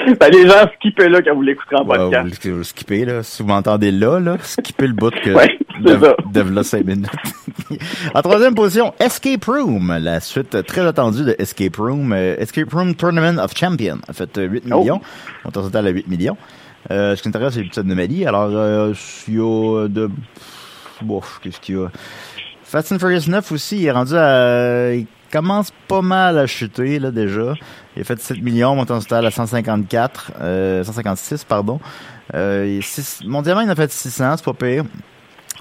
[0.20, 2.48] Ben, les gens skippaient là quand vous l'écouterez en Ouais, podcast.
[2.48, 3.24] vous skippez, là.
[3.24, 6.16] Si vous m'entendez là, là, skippez le bout que Ouais, de, ça.
[6.32, 7.08] de là 5 minutes.
[8.14, 12.14] en troisième position, Escape Room, la suite très attendue de Escape Room.
[12.14, 14.80] euh, Escape Room Tournament of Champions a fait euh, 8 Oh.
[14.80, 15.02] millions.
[15.44, 16.38] On est en total à 8 millions.
[16.92, 18.26] Euh, ce qui m'intéresse, c'est l'épisode de Mali.
[18.26, 18.94] Alors, euh,
[19.28, 20.10] il y a de...
[21.02, 21.88] Bon, qu'est-ce qu'il y a?
[22.64, 24.92] Fast and Furious 9 aussi, il est rendu à...
[25.36, 27.56] Il commence pas mal à chuter, là, déjà.
[27.98, 31.82] Il a fait 7 millions, montant total à 154, euh, 156, pardon.
[32.34, 34.86] Euh, six- mondialement, il en a fait 600, c'est pas pire.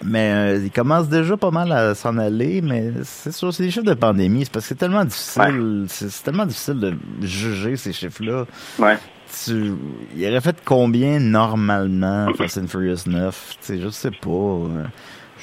[0.05, 3.73] Mais euh, il commence déjà pas mal à s'en aller, mais c'est sûr, c'est des
[3.73, 4.45] chiffres de pandémie.
[4.45, 8.45] C'est parce que c'est tellement difficile, c'est c'est tellement difficile de juger ces chiffres-là.
[8.79, 8.97] Ouais.
[9.45, 9.73] Tu,
[10.17, 13.57] il aurait fait combien normalement Fast and Furious 9?
[13.61, 14.29] Tu sais, je sais pas.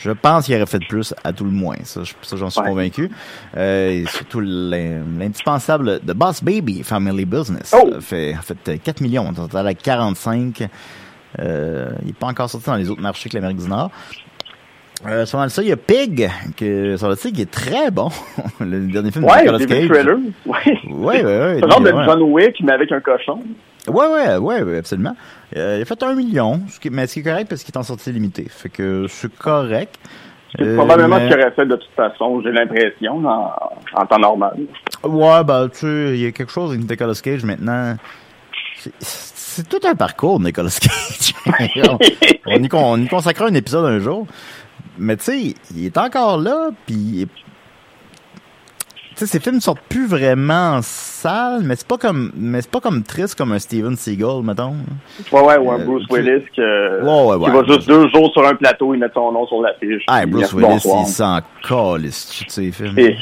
[0.03, 1.75] Je pense qu'il aurait fait plus à tout le moins.
[1.83, 2.67] Ça, je- ça j'en suis Ouais.
[2.67, 3.09] convaincu.
[3.55, 7.89] Euh, et surtout l'in- l'indispensable The Boss Baby Family Business Oh!
[8.01, 9.25] fait, fait euh, 4 millions.
[9.27, 10.67] On est total à 45.
[11.39, 13.91] Euh, il n'est pas encore sorti dans les autres marchés que l'Amérique du Nord.
[15.07, 18.09] Euh, sur ça, il y a Pig, que, sur le site, qui est très bon.
[18.59, 20.07] le dernier film de Ouais, Nicolas j'ai vu Cage.
[20.45, 20.79] Ouais.
[20.89, 21.57] Ouais, ouais.
[21.59, 21.89] C'est genre de.
[22.05, 23.39] John Wick, mais avec un cochon.
[23.87, 25.15] Ouais, ouais, ouais, ouais, absolument.
[25.55, 27.73] Euh, il a fait un million, ce qui, mais ce qui est correct parce qu'il
[27.73, 28.47] est en sortie limitée.
[28.49, 29.95] Fait que c'est correct.
[30.55, 33.51] C'est Euh, probablement mais- ce qu'il aurait fait de toute façon, j'ai l'impression, en,
[33.95, 34.55] en temps normal.
[35.03, 37.95] Ouais, bah, tu sais, il y a quelque chose avec Nicolas Cage maintenant.
[38.99, 41.33] C'est- tout un parcours, Nicolas Cage.
[41.89, 41.97] on,
[42.47, 44.25] on y, on y consacrera un épisode un jour.
[44.97, 47.27] Mais tu sais, il est encore là, puis
[49.25, 52.79] sais, ces films sortent plus vraiment en salle, mais c'est pas comme, mais c'est pas
[52.79, 54.75] comme triste comme un Steven Seagal, mettons.
[55.31, 58.31] Ouais, ouais, ou un Euh, Bruce Willis que, Ouais, ouais, qui va juste deux jours
[58.34, 60.03] sur un plateau, il met son nom sur l'affiche.
[60.07, 61.03] Ah, Bruce Willis, bonsoir.
[61.05, 62.97] il s'en calisse, tu sais, films?
[62.97, 63.15] Et-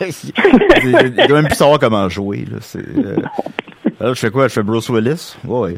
[0.00, 2.44] il doit même plus savoir comment jouer.
[2.50, 2.58] Là.
[2.60, 3.16] C'est, euh...
[4.00, 4.48] Alors, je fais quoi?
[4.48, 5.36] Je fais Bruce Willis?
[5.44, 5.58] Ouais.
[5.72, 5.76] ouais.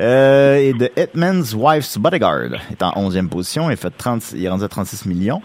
[0.00, 3.70] Euh, et The Hitman's Wife's Bodyguard est en 11e position.
[3.70, 5.40] Il, fait 30, il est rendu à 36 millions.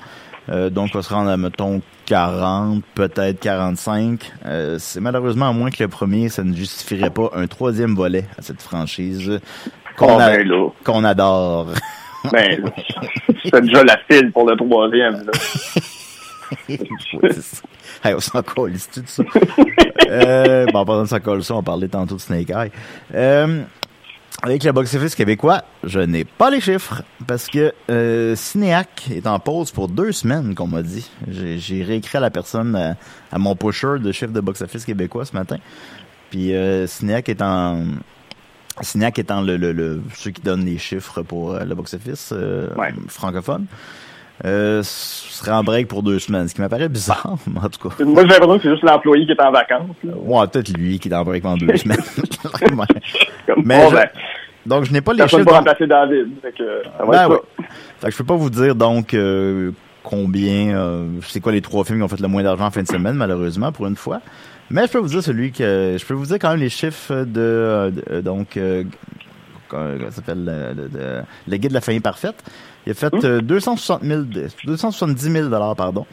[0.50, 4.32] Euh, donc, on va se rendre à, mettons, 40, peut-être 45.
[4.46, 6.28] Euh, c'est malheureusement moins que le premier.
[6.30, 9.40] Ça ne justifierait pas un troisième volet à cette franchise
[9.96, 10.52] qu'on, Oh, a- ben
[10.84, 11.68] qu'on adore.
[12.34, 12.62] Ben,
[13.46, 15.24] c'est déjà la file pour le troisième.
[15.24, 15.32] Là.
[18.04, 19.24] Hey, on s'en colle, c'est tout ça?
[20.10, 22.72] euh, bon, pendant que ça colle ça, on parlait tantôt de Snake Eye.
[23.14, 23.62] Euh,
[24.42, 29.40] avec le box-office québécois, je n'ai pas les chiffres parce que euh, Cinéac est en
[29.40, 31.10] pause pour deux semaines, qu'on m'a dit.
[31.28, 32.96] J'ai, j'ai réécrit à la personne, à,
[33.32, 35.58] à mon pusher de chiffres de box-office québécois ce matin.
[36.30, 37.86] Puis euh, Cinéac en...
[38.82, 42.74] Cinéac étant le, le, le, ceux qui donnent les chiffres pour euh, le box-office euh,
[42.76, 42.94] Ouais.
[43.10, 43.66] francophone.
[44.46, 48.04] Euh, serait en break pour deux semaines, ce qui m'apparaît bizarre, en tout cas.
[48.06, 49.96] Moi, j'ai l'impression que c'est juste l'employé qui est en vacances.
[50.04, 50.14] Là.
[50.16, 51.98] Ouais, peut-être lui qui est en break pendant deux semaines.
[53.64, 54.10] Mais bon, je- ben,
[54.66, 55.44] Donc, je n'ai pas les chiffres.
[55.44, 56.28] donc- remplacer David.
[56.42, 57.38] Ça va Ben être ouais.
[57.58, 57.64] ça.
[58.00, 59.72] Fait que je peux pas vous dire donc euh,
[60.04, 62.82] combien, euh, c'est quoi les trois films qui ont fait le moins d'argent en fin
[62.84, 64.22] de semaine, malheureusement, pour une fois.
[64.72, 67.24] Mais je peux vous dire celui que, je peux vous dire quand même les chiffres
[67.26, 68.84] de, euh, de- euh, donc, euh,
[69.68, 72.36] comment ça s'appelle, le, le- le- le guide de la famille parfaite.
[72.86, 76.06] Il a fait euh, 260 000, de- 270 000 dollars, pardon.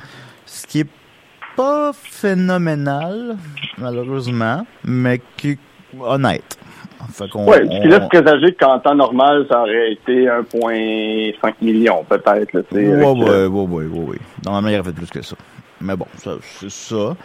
[0.44, 0.88] Ce qui est
[1.56, 3.36] pas phénoménal,
[3.78, 5.58] malheureusement, mais qui est
[6.00, 6.58] honnête.
[7.12, 12.04] Fait qu'on, Ouais, ce qui laisse présager qu'en temps normal, ça aurait été 1,5 million,
[12.08, 12.52] peut-être.
[12.52, 14.18] là, Ouais, ouais, euh, ouais, ouais, ouais, ouais.
[14.44, 15.36] Normalement, il aurait fait plus que ça.
[15.80, 17.16] Mais bon, c'est ça.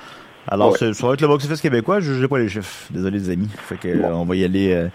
[0.47, 1.99] Alors, ça va être le box-office québécois.
[1.99, 2.87] Je n'ai pas les chiffres.
[2.91, 3.49] Désolé, les amis.
[3.57, 4.73] Fait que, on va y aller.
[4.73, 4.87] Euh,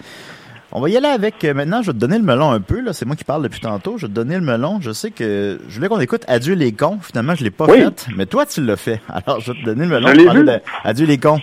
[0.77, 1.43] on va y aller avec.
[1.43, 2.83] Euh, maintenant, je vais te donner le melon un peu.
[2.83, 3.97] Là, c'est moi qui parle depuis tantôt.
[3.97, 4.79] Je vais te donner le melon.
[4.83, 6.99] Je sais que je voulais qu'on écoute Adieu les cons.
[7.01, 8.07] Finalement, je l'ai pas fait.
[8.15, 9.01] Mais toi, tu l'as fait.
[9.09, 10.09] Alors, je vais te donner le melon.
[10.13, 11.41] Je Adieu les cons.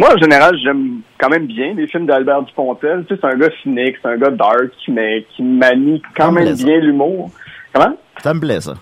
[0.00, 3.04] Moi, en général, j'aime quand même bien les films d'Albert Dupontel.
[3.06, 6.54] Tu sais, c'est un gars cynique, c'est un gars dark, mais qui manie quand même
[6.54, 7.30] bien l'humour.
[7.74, 7.94] Comment?
[8.22, 8.72] Ça me plaît, ça.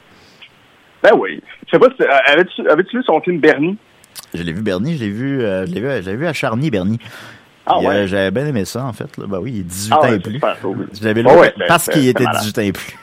[1.03, 1.43] Ben oui.
[1.67, 1.89] Je sais pas,
[2.27, 3.77] avais-tu avais lu son film Bernie?
[4.35, 7.01] Je l'ai vu Bernie, je l'ai vu, euh, je l'ai vu, vu à Charny, Bernie.
[7.67, 8.07] Ah ouais?
[8.07, 9.17] J'avais bien aimé ça, en fait.
[9.17, 9.27] Là.
[9.29, 10.41] Ben oui, il est 18 ah ans et plus.
[11.01, 11.29] Je l'avais lu
[11.69, 12.97] parce qu'il était 18 ans et plus.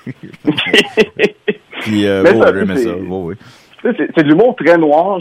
[1.82, 2.96] Puis, euh, bon, j'aimais ça.
[2.96, 3.36] oui.
[3.82, 5.20] C'est de l'humour très noir.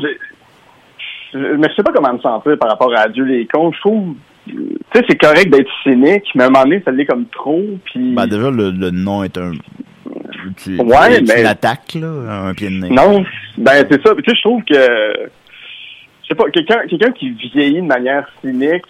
[1.33, 3.70] mais je sais pas comment me sentir par rapport à Dieu les cons.
[3.72, 4.14] Je trouve,
[4.46, 4.55] tu
[4.92, 7.62] sais, c'est correct d'être cynique, mais à un moment donné, ça l'est comme trop.
[7.85, 8.14] Puis...
[8.14, 9.53] Ben déjà, le, le nom est un
[10.57, 11.42] tu, ouais, mais...
[11.42, 12.90] l'attaque, là, un pied de nez.
[12.90, 13.24] Non,
[13.57, 14.14] ben c'est ça.
[14.14, 18.85] Tu sais, je trouve que, je sais pas, quelqu'un quelqu'un qui vieillit de manière cynique,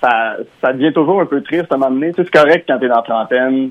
[0.00, 2.12] ça, ça devient toujours un peu triste à un moment donné.
[2.12, 3.70] Tu sais, c'est correct quand t'es dans la trentaine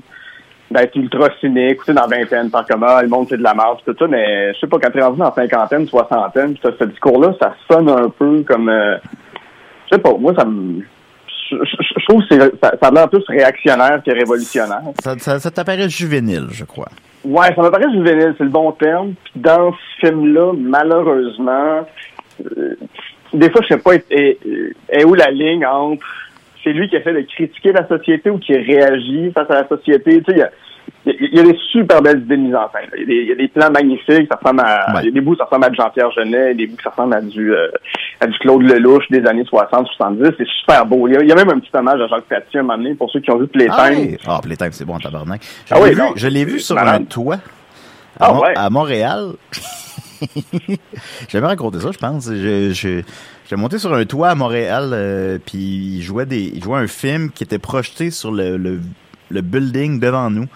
[0.70, 3.42] d'être ultra cynique, ou tu sais, dans la vingtaine, par comment le monde c'est de
[3.42, 6.54] la marge, tout ça, mais je sais pas, quand t'es rendu dans la cinquantaine, soixantaine,
[6.62, 8.96] ce discours-là, ça sonne un peu comme, euh,
[9.90, 10.82] je sais pas, moi, ça me
[11.50, 14.82] je, trouve que ça, ça a l'air plus réactionnaire que révolutionnaire.
[15.02, 16.88] Ça, ça, t'apparaît juvénile, je crois.
[17.24, 19.14] Ouais, ça m'apparaît juvénile, c'est le bon terme.
[19.24, 21.86] Puis dans ce film-là, malheureusement,
[22.56, 22.76] euh,
[23.32, 26.06] des fois, je sais pas est, où la ligne entre
[26.62, 30.22] c'est lui qui essaie de critiquer la société ou qui réagit face à la société.
[30.22, 30.50] Tu sais,
[31.06, 32.90] il y a des super belles idées de mise en scène.
[32.98, 35.44] Il y a des, plans magnifiques, ça ressemble à, il y a des bouts ça
[35.44, 37.68] ressemble à Jean-Pierre Genet, des bouts ça ressemble à du, euh,
[38.20, 40.34] à du Claude Lelouch des années 60-70.
[40.36, 41.08] C'est super beau.
[41.08, 43.10] Il y, a, même un petit hommage à Jacques Tati à un moment donné pour
[43.10, 44.18] ceux qui ont vu Playtime.
[44.26, 45.40] Ah, ah Playtime, c'est bon, tabarnak.
[45.66, 47.38] Je ah l'ai vu, je l'ai vu sur un toit
[48.18, 48.52] à, ah, ouais.
[48.56, 49.30] à Montréal.
[51.28, 52.30] J'avais raconté ça, je pense.
[52.30, 56.86] J'ai monté sur un toit à Montréal, euh, puis il jouait des, il jouait un
[56.86, 58.80] film qui était projeté sur le, le,
[59.30, 60.46] le building devant nous.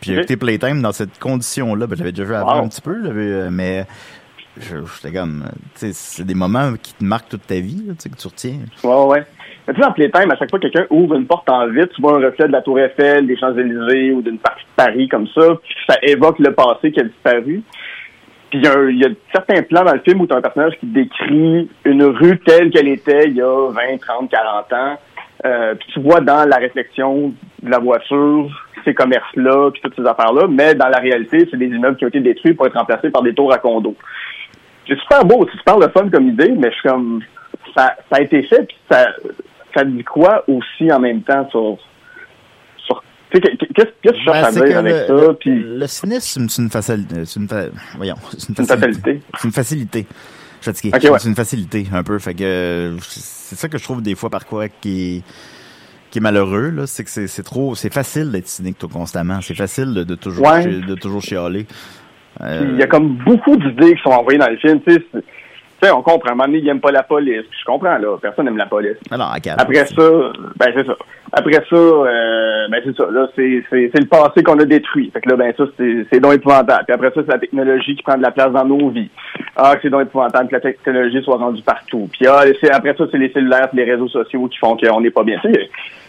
[0.00, 1.86] Puis j'ai écouté Playtime dans cette condition-là.
[1.86, 3.86] Ben, j'avais déjà vu avant un petit peu, euh, mais
[4.58, 5.44] j'étais comme,
[5.74, 8.58] c'est des moments qui te marquent toute ta vie, que tu retiens.
[8.82, 9.24] Ouais, ouais.
[9.66, 11.88] Mais tu sais, dans Playtime, à chaque fois que quelqu'un ouvre une porte en vite,
[11.94, 15.08] tu vois un reflet de la Tour Eiffel, des Champs-Élysées ou d'une partie de Paris
[15.08, 17.62] comme ça, puis ça évoque le passé qui a disparu.
[18.54, 21.68] Il y, a, certains plans dans le film où tu as un personnage qui décrit
[21.84, 24.98] une rue telle qu'elle était il y a 20, 30, 40 ans.
[25.44, 28.48] Euh, puis tu vois dans la réflexion de la voiture
[28.84, 32.08] ces commerces-là, puis toutes ces affaires-là, mais dans la réalité, c'est des immeubles qui ont
[32.08, 33.96] été détruits pour être remplacés par des tours à condos.
[34.86, 37.22] C'est super beau, c'est super le fun comme idée, mais je suis comme
[37.74, 39.08] ça, a été fait, puis ça,
[39.74, 41.78] ça dit quoi aussi en même temps sur
[43.40, 45.14] Qu'est-ce que tu cherches ben, à dire avec ça?
[45.44, 47.24] Le cynisme, c'est une, facilité.
[47.24, 47.48] C'est une,
[47.96, 49.20] voyons, c'est une facilité.
[49.36, 50.06] C'est une facilité.
[50.60, 51.18] Je suis fatigué.
[51.18, 52.18] C'est une facilité, un peu.
[52.18, 55.22] Fait que c'est ça que je trouve des fois par quoi qui
[56.10, 59.40] qui est malheureux, là, c'est que c'est trop, c'est facile d'être cynique tout constamment.
[59.40, 61.66] C'est facile de, de toujours, de toujours chialer.
[62.40, 64.80] Il y a comme beaucoup d'idées qui sont envoyées dans le film.
[64.86, 65.02] Tu sais,
[65.90, 66.30] on comprend.
[66.30, 67.44] À un moment donné, il n'aime pas la police.
[67.50, 68.16] Je comprends, là.
[68.20, 68.96] Personne n'aime la police.
[69.10, 70.10] Alors, Après ça,
[70.56, 70.96] ben, c'est ça.
[71.32, 73.10] Après ça, euh, ben, c'est ça.
[73.10, 75.10] Là, c'est, c'est, le passé qu'on a détruit.
[75.12, 76.84] Fait que là, ben, ça, c'est, c'est donc épouvantable.
[76.84, 79.10] Puis après ça, c'est la technologie qui prend de la place dans nos vies.
[79.56, 82.08] Ah, c'est donc épouvantable que la technologie soit rendue partout.
[82.12, 85.24] Puis ah, après ça, c'est les cellulaires les réseaux sociaux qui font qu'on n'est pas
[85.24, 85.40] bien.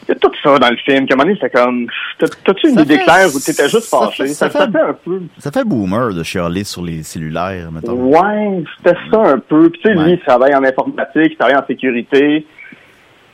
[0.07, 1.07] Il y a tout ça dans le film.
[1.09, 1.87] Comment c'est comme.
[2.19, 4.27] T'as-tu une idée claire ou t'étais juste fâché?
[4.27, 5.21] Ça, fait, un peu.
[5.39, 7.93] Ça fait boomer de chialer sur les cellulaires, mettons.
[7.93, 9.69] Ouais, c'était ça un peu.
[9.69, 12.45] Puis tu sais, lui, il travaille en informatique, il travaille en sécurité.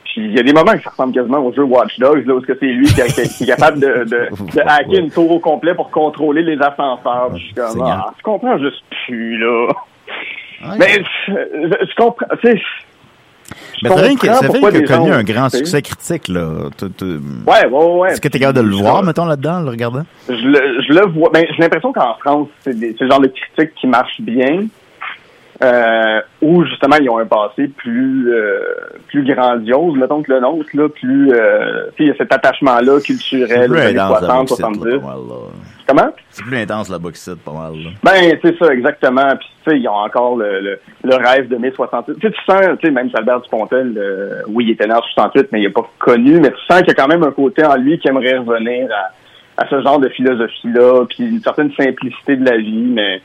[0.04, 2.34] Puis il y a des moments que ça ressemble quasiment au jeu Watch Dogs, là,
[2.34, 4.04] où c'est lui qui, est capable de,
[4.54, 7.36] de, hacker une tour au complet pour contrôler les ascenseurs.
[7.36, 9.68] je suis comme, ah, je comprends juste plus, là.
[10.78, 12.62] Mais je, je comprends, tu sais
[13.82, 16.68] mais c'est vrai qu'il a connu un grand succès critique, là.
[17.46, 18.12] Ouais, ouais, ouais.
[18.12, 20.04] Est-ce que tu es capable de le voir, mettons, là-dedans, le regardant?
[20.28, 21.30] Je le, je le vois.
[21.32, 24.66] Ben, j'ai l'impression qu'en France, c'est le genre de critique qui marche bien.
[25.62, 28.62] Euh, où justement ils ont un passé plus euh,
[29.06, 33.70] plus grandiose, mettons que le nôtre, là, plus euh, il y a cet attachement-là culturel
[33.70, 35.00] des années 60, 70.
[35.86, 36.10] Comment?
[36.30, 37.74] C'est plus intense la boxe pas mal.
[37.74, 37.90] Là.
[38.02, 39.36] Ben, c'est ça, exactement.
[39.36, 42.14] Puis, tu sais, ils ont encore le, le, le rêve de mai 68.
[42.14, 45.02] Tu sais, tu sens, tu sais, même Albert Dupontel, euh, oui, il était né en
[45.02, 47.32] 68, mais il n'est pas connu, mais tu sens qu'il y a quand même un
[47.32, 51.72] côté en lui qui aimerait revenir à, à ce genre de philosophie-là, puis une certaine
[51.74, 53.20] simplicité de la vie, mais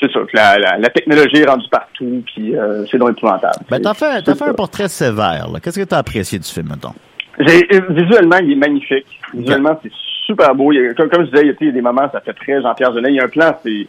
[0.00, 3.64] c'est ça, que la, la, technologie est rendue partout, puis euh, c'est donc épouvantable.
[3.68, 5.60] Ben, t'as fait, t'as fait un portrait sévère, là.
[5.60, 6.94] Qu'est-ce que t'as apprécié du film, mettons?
[7.40, 9.06] Euh, visuellement, il est magnifique.
[9.34, 9.92] Visuellement, c'est
[10.26, 10.72] super beau.
[10.96, 13.10] comme, je disais, il y a des moments, ça fait très Jean-Pierre Genet.
[13.10, 13.86] Il y a un plan, c'est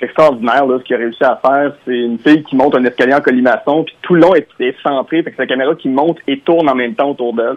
[0.00, 1.72] extraordinaire, là, ce qu'il a réussi à faire.
[1.84, 4.76] C'est une fille qui monte un escalier en colimaçon, puis tout le long est, est
[4.82, 7.56] centré, fait que c'est la caméra qui monte et tourne en même temps autour d'elle.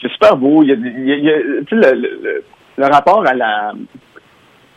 [0.00, 0.62] C'est super beau.
[0.62, 2.44] Il y a, il y a, tu sais, le, le,
[2.76, 3.72] le, rapport à la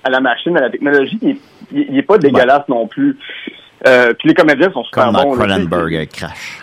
[0.03, 1.37] à la machine, à la technologie, il,
[1.71, 3.17] il, il est pas dégueulasse non plus.
[3.87, 5.35] Euh, puis les comédiens sont super Comme bons.
[5.35, 6.61] Cronenberg Crash.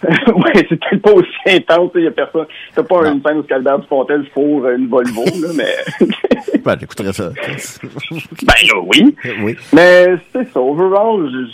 [0.02, 2.46] ouais, c'est peut-être pas aussi intense, il y a personne.
[2.74, 6.58] T'as pas une scène où Calbert Dupontel fourre une Volvo, là, mais.
[6.64, 7.30] Ben, j'écouterais ça.
[8.42, 8.54] ben
[8.86, 9.14] oui.
[9.42, 9.56] oui.
[9.74, 11.46] Mais c'est ça, overall, je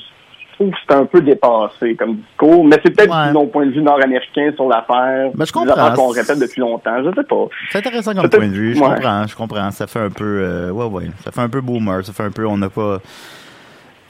[0.57, 3.33] trouve que c'est un peu dépassé comme discours, mais c'est peut-être Ouais.
[3.33, 5.31] mon point de vue nord-américain sur l'affaire.
[5.35, 5.93] Ben, je comprends.
[5.95, 7.47] qu'on répète depuis longtemps, je sais pas.
[7.71, 8.75] C'est intéressant comme point de vue.
[8.75, 8.89] Je ouais.
[8.95, 9.71] comprends, je comprends.
[9.71, 11.11] Ça fait un peu, euh, ouais, ouais.
[11.25, 12.05] Ça fait un peu boomer.
[12.05, 13.05] Ça fait un peu, on n'a pas, tu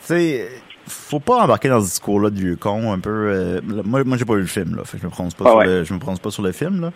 [0.00, 0.48] sais,
[0.88, 3.10] faut pas embarquer dans ce discours-là vieux con, un peu.
[3.10, 4.84] euh, moi, moi, j'ai pas vu le film, là.
[4.84, 5.66] Fait que je me prononce pas Ah sur ouais.
[5.66, 6.90] le, je me prononce pas sur le film, là.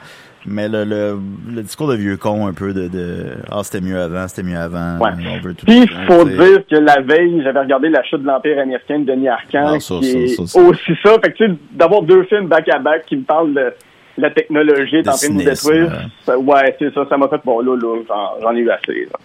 [0.47, 1.19] Mais le, le,
[1.55, 4.57] le discours de vieux con, un peu de, de, ah, c'était mieux avant, c'était mieux
[4.57, 4.99] avant.
[4.99, 5.11] Ouais.
[5.31, 5.67] On veut tout.
[5.67, 9.05] Puis, il faut dire que la veille, j'avais regardé La chute de l'Empire américain de
[9.05, 10.61] Denis Arcand, ça, qui ça, est ça, ça.
[10.61, 11.13] aussi ça.
[11.23, 13.73] Fait que, tu sais, d'avoir deux films back-à-back qui me parlent de
[14.19, 15.99] la technologie est en train de nous détruire, ouais.
[16.25, 17.97] ça- ouais, c'est ça, ça m'a fait, bon, là, là,
[18.43, 19.19] j'en- ai eu assez, là.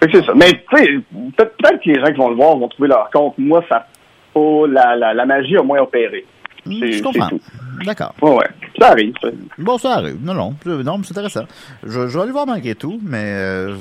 [0.00, 0.32] Fait que c'est ça.
[0.34, 0.90] Mais, tu sais,
[1.36, 3.34] peut- peut-être que les gens qui vont le voir vont trouver leur compte.
[3.38, 3.86] Moi, ça,
[4.34, 6.26] pas, la, la, la magie a moins opéré.
[6.66, 7.28] C'est- Je comprends.
[7.30, 7.84] c'est.
[7.86, 8.14] D'accord.
[8.22, 8.48] Ouais, ouais.
[8.80, 9.28] Ça arrive, ça.
[9.58, 10.18] Bon, ça arrive.
[10.22, 11.44] Non, non, non, mais c'est intéressant.
[11.82, 13.76] Je, je vais aller voir malgré tout, mais euh,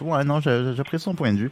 [0.00, 1.50] ouais, non, j'apprécie son point de vue.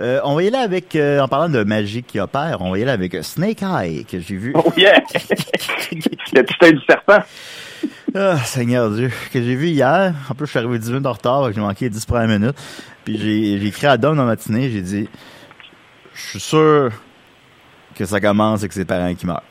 [0.00, 2.78] Euh, on va y aller avec, euh, en parlant de magie qui opère, on va
[2.78, 4.52] y aller avec Snake Eye que j'ai vu.
[4.54, 5.00] Oh yeah!
[5.92, 7.18] Le petit œil du serpent.
[8.14, 10.14] Ah, Seigneur Dieu, que j'ai vu hier.
[10.30, 12.38] En plus, je suis arrivé 10 minutes en retard, que j'ai manqué les 10 premières
[12.38, 12.56] minutes.
[13.04, 15.08] Puis j'ai écrit à Dom dans la matinée, j'ai dit,
[16.14, 16.90] je suis sûr
[17.96, 19.42] que ça commence avec ses parents qui meurent,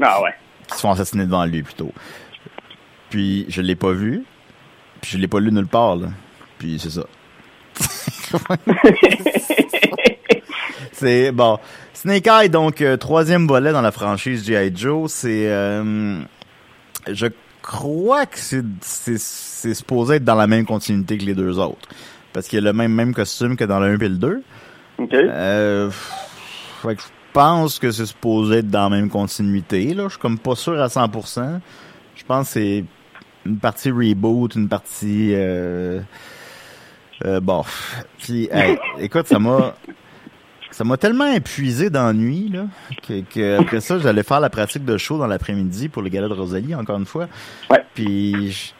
[0.00, 0.34] Ah ouais.
[0.68, 1.92] qui se font assassiner devant lui plutôt.
[3.10, 4.24] Puis je l'ai pas vu,
[5.00, 6.08] puis je l'ai pas lu nulle part, là.
[6.58, 7.04] Puis c'est ça.
[10.92, 11.58] c'est bon.
[11.94, 14.72] Snake Eye, donc euh, troisième volet dans la franchise G.I.
[14.74, 16.20] Joe, c'est euh,
[17.10, 17.26] je
[17.62, 21.88] crois que c'est c'est c'est supposé être dans la même continuité que les deux autres
[22.36, 24.42] parce qu'il y a le même même costume que dans le 1 et le 2.
[24.98, 25.14] OK.
[25.14, 27.06] Euh, fait que je
[27.36, 30.80] pense que c'est supposé être dans la même continuité là, je suis comme pas sûr
[30.80, 31.60] à 100%.
[32.14, 32.84] Je pense que c'est
[33.44, 36.00] une partie reboot, une partie euh,
[37.26, 37.62] euh, bon.
[38.18, 39.74] Puis hey, écoute, ça m'a
[40.70, 42.66] ça m'a tellement épuisé d'ennui là
[43.06, 46.28] que, que après ça j'allais faire la pratique de show dans l'après-midi pour le gala
[46.28, 47.28] de Rosalie encore une fois.
[47.70, 47.84] Ouais.
[47.94, 48.72] Puis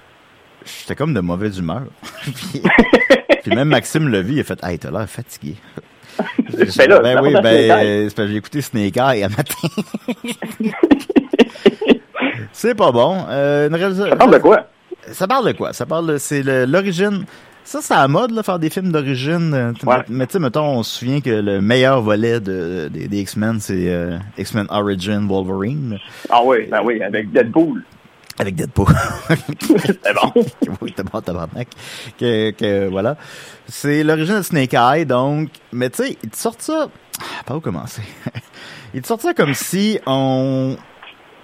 [0.65, 1.83] j'étais comme de mauvaise humeur.
[2.23, 2.63] puis,
[3.43, 5.57] puis même Maxime il a fait "Hey, t'as l'air fatigué."
[6.77, 9.69] Ben là, ben oui, ben euh, c'est parce que j'ai écouté Snake Eye à matin.
[12.53, 13.25] c'est pas bon.
[13.29, 14.67] Euh, une réalisa- Ça parle de quoi?
[15.13, 15.73] ça parle de quoi?
[15.73, 17.25] Ça parle de, c'est l'origine.
[17.65, 19.53] Ça, c'est à la mode, là, faire des films d'origine.
[19.53, 19.97] euh, Ouais.
[20.09, 23.59] Mais tu sais, mettons, on se souvient que le meilleur volet de, des, des X-Men,
[23.61, 25.99] c'est euh, X-Men Origin Wolverine,
[26.31, 27.83] Ah oui, ben oui, avec Deadpool.
[28.39, 28.87] avec Deadpool.
[29.29, 30.33] C'est bon.
[30.81, 31.67] oui, t'es bon, tabarnak.
[32.19, 33.17] Que, que, voilà.
[33.69, 35.51] C'est l'origine de Snake Eye, donc.
[35.73, 36.89] Mais tu sais, ils te sortent ça.
[37.21, 38.03] Ah, Par où commencer?
[38.95, 40.77] ils te sortent ça comme si on.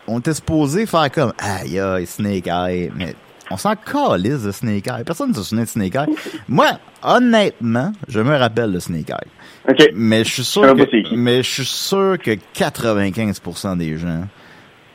[0.06, 1.32] On était supposé faire comme.
[1.38, 2.90] Aïe, aïe, Snake Eye.
[2.94, 3.14] Mais
[3.50, 5.04] on s'en calisse de Snake Eye.
[5.04, 6.14] Personne ne se souvient de Snake Eye.
[6.48, 9.28] Moi, honnêtement, je me rappelle de Snake Eye.
[9.68, 9.90] OK.
[9.94, 14.24] Mais je suis sûr pas que, mais je suis sûr que 95% des gens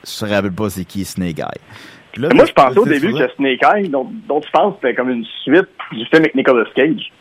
[0.03, 1.61] se rappellent pas c'est qui Snake Eye.
[2.17, 5.10] Là, Moi, je pensais au début que Snake Eye, dont, dont tu penses, c'était comme
[5.10, 7.12] une suite du film avec Nicolas Cage.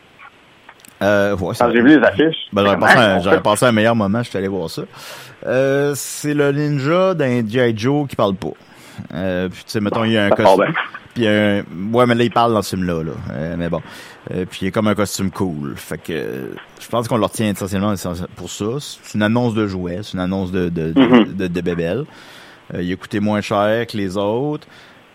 [1.01, 2.47] Euh, ouais, Quand j'ai vu les affiches.
[2.51, 4.81] Ben, j'aurais passé, un, j'aurais passé un meilleur moment, je suis allé voir ça.
[5.45, 7.77] Euh, c'est le ninja d'un G.I.
[7.77, 8.49] Joe qui parle pas.
[9.13, 10.73] Euh, puis tu sais, mettons, il y a un costume.
[11.13, 11.63] Puis un...
[11.93, 13.11] Ouais, mais là, il parle dans ce film-là, là.
[13.31, 13.81] Euh, mais bon.
[14.33, 15.75] Euh, puis il a comme un costume cool.
[15.75, 17.93] Fait que je pense qu'on le retient essentiellement
[18.35, 18.65] pour ça.
[18.79, 21.33] C'est une annonce de jouets, c'est une annonce de, de, de, Mhm.
[21.35, 22.05] de, de bébelle.
[22.73, 24.67] Euh, il a coûté moins cher que les autres.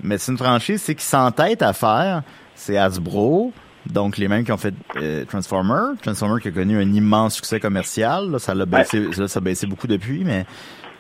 [0.03, 2.23] Mais c'est une franchise, c'est qui s'entête à faire.
[2.55, 3.53] C'est Hasbro.
[3.87, 5.97] Donc, les mêmes qui ont fait euh, Transformer.
[6.03, 8.31] Transformer qui a connu un immense succès commercial.
[8.31, 10.47] Là, ça l'a baissé, là, ça a baissé beaucoup depuis, mais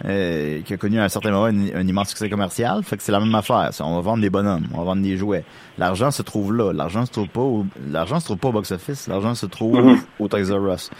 [0.04, 2.82] euh, qui a connu à un certain moment un, un immense succès commercial.
[2.82, 3.70] Fait que c'est la même affaire.
[3.80, 5.44] On va vendre des bonhommes, on va vendre des jouets.
[5.78, 6.72] L'argent se trouve là.
[6.72, 9.06] L'argent se trouve pas au, l'argent se trouve pas au box-office.
[9.06, 10.00] L'argent se trouve Mhm.
[10.18, 10.90] au Toys R Us.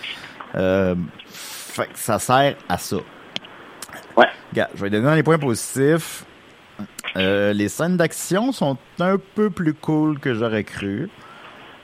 [0.55, 0.95] Euh,
[1.27, 2.97] fait que ça sert à ça.
[4.17, 4.27] Ouais.
[4.53, 6.25] Regarde, je vais donner les points positifs.
[7.17, 11.09] Euh, les scènes d'action sont un peu plus cool que j'aurais cru.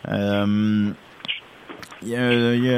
[0.09, 0.91] Euh,
[2.03, 2.71] Il y a, il y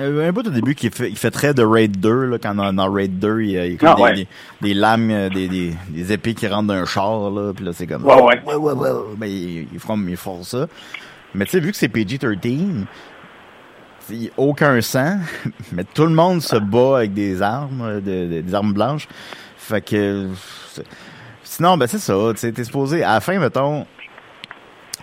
[0.00, 2.72] un bout au début qui fait, il fait très de Raid 2, là, quand dans,
[2.72, 4.14] dans Raid 2, il y a, il y a comme Ah, des, ouais.
[4.14, 4.26] des,
[4.60, 7.86] des lames, euh, des, des, des épées qui rentrent d'un char, là, puis là, c'est
[7.86, 8.04] comme...
[8.04, 8.40] Ouais, ouais.
[8.44, 8.90] ouais, ouais, ouais.
[9.16, 10.66] Ben, ils, ils font, ils font ça.
[11.34, 12.84] Mais tu sais, vu que c'est PG-13,
[14.36, 15.18] aucun sang,
[15.72, 19.08] mais tout le monde se bat avec des armes, des armes blanches.
[19.56, 20.28] Fait que
[21.44, 22.14] sinon, ben c'est ça.
[22.38, 23.86] Tu t'es supposé à la fin, mettons.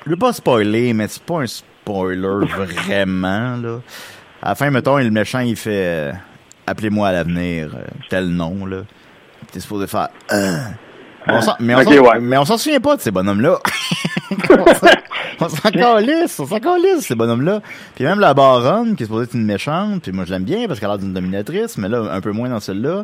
[0.06, 2.46] Je veux pas spoiler, mais c'est pas un spoiler
[2.86, 3.80] vraiment là.
[4.42, 6.14] À la fin, mettons, le méchant il fait euh,
[6.68, 8.82] appelez-moi à l'avenir euh, tel nom là.
[9.52, 10.10] T'es supposé faire.
[10.32, 10.58] Euh.
[11.60, 13.60] mais on s'en souvient pas de ces bonhommes là.
[15.40, 17.62] on s'en calisse, on s'en calisse, ces bonhommes-là.
[17.96, 20.68] Puis même la baronne, qui est supposée être une méchante, puis moi je l'aime bien
[20.68, 23.04] parce qu'elle a l'air d'une dominatrice, mais là, un peu moins dans celle-là.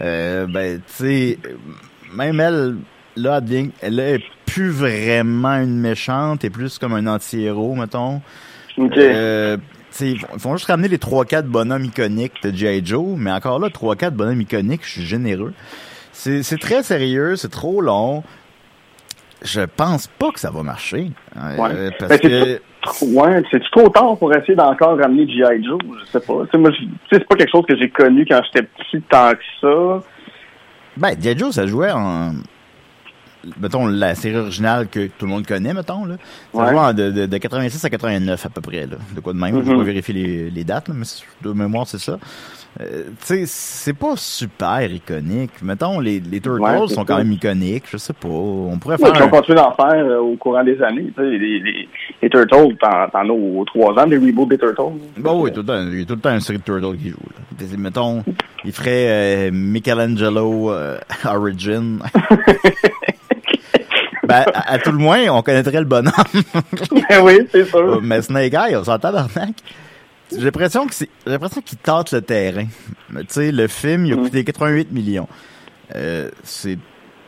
[0.00, 1.38] Euh, ben, tu sais,
[2.14, 2.76] même elle,
[3.16, 8.20] là, elle, devient, elle est plus vraiment une méchante, et plus comme un anti-héros, mettons.
[8.76, 8.96] OK.
[8.96, 9.56] Euh,
[10.00, 12.84] ils font juste ramener les 3-4 bonhommes iconiques de G.I.
[12.84, 15.52] Joe, mais encore là, 3-4 bonhommes iconiques, je suis généreux.
[16.12, 18.22] C'est très sérieux, c'est trop long
[19.42, 21.10] je pense pas que ça va marcher.
[21.36, 22.60] Euh, parce ben, que...
[23.02, 25.62] Ouais, c'est trop tard pour essayer d'encore ramener G.I.
[25.64, 26.58] Joe, je sais pas.
[26.58, 26.70] moi,
[27.10, 30.06] c'est pas quelque chose que j'ai connu quand j'étais petit tant que ça.
[30.96, 31.38] Ben, G.I.
[31.38, 32.32] Joe, ça jouait en
[33.58, 36.16] mettons, la série originale que tout le monde connaît, mettons, là.
[36.54, 38.96] Ça jouait de, de, 86 à 89, à peu près, là.
[39.14, 39.62] De quoi de même.
[39.64, 39.82] Je vais mm-hmm.
[39.82, 41.06] vérifier les, les dates, mais
[41.42, 42.18] de mémoire, c'est ça.
[42.78, 45.50] Euh, tu sais, c'est pas super iconique.
[45.60, 47.84] Mettons, les, les Turtles sont quand même iconiques.
[47.90, 48.28] Je sais pas.
[48.28, 49.12] On pourrait faire.
[49.14, 51.12] Ils ont continué d'en faire euh, au courant des années.
[51.18, 51.88] Les, les,
[52.22, 55.00] les, Turtles, t'en as aux trois ans des reboots des Turtles.
[55.18, 56.96] Bon, oui, tout le temps, il y a tout le temps une série de Turtles
[56.96, 57.16] qui joue.
[57.18, 57.66] Là.
[57.76, 58.22] Mettons,
[58.64, 60.72] il ferait euh, Michelangelo
[61.24, 61.98] Origin.
[64.22, 66.12] ben, à, tout le moins, on connaîtrait le bonhomme.
[66.92, 67.78] Ben oui, c'est ça.
[68.02, 69.56] Mais Snake Eye, on s'en tabarnak.
[70.32, 72.66] J'ai l'impression que c'est, j'ai l'impression qu'il tente le terrain.
[73.10, 75.28] Tu sais, le film, il a coûté 88 millions.
[75.96, 76.78] Euh, c'est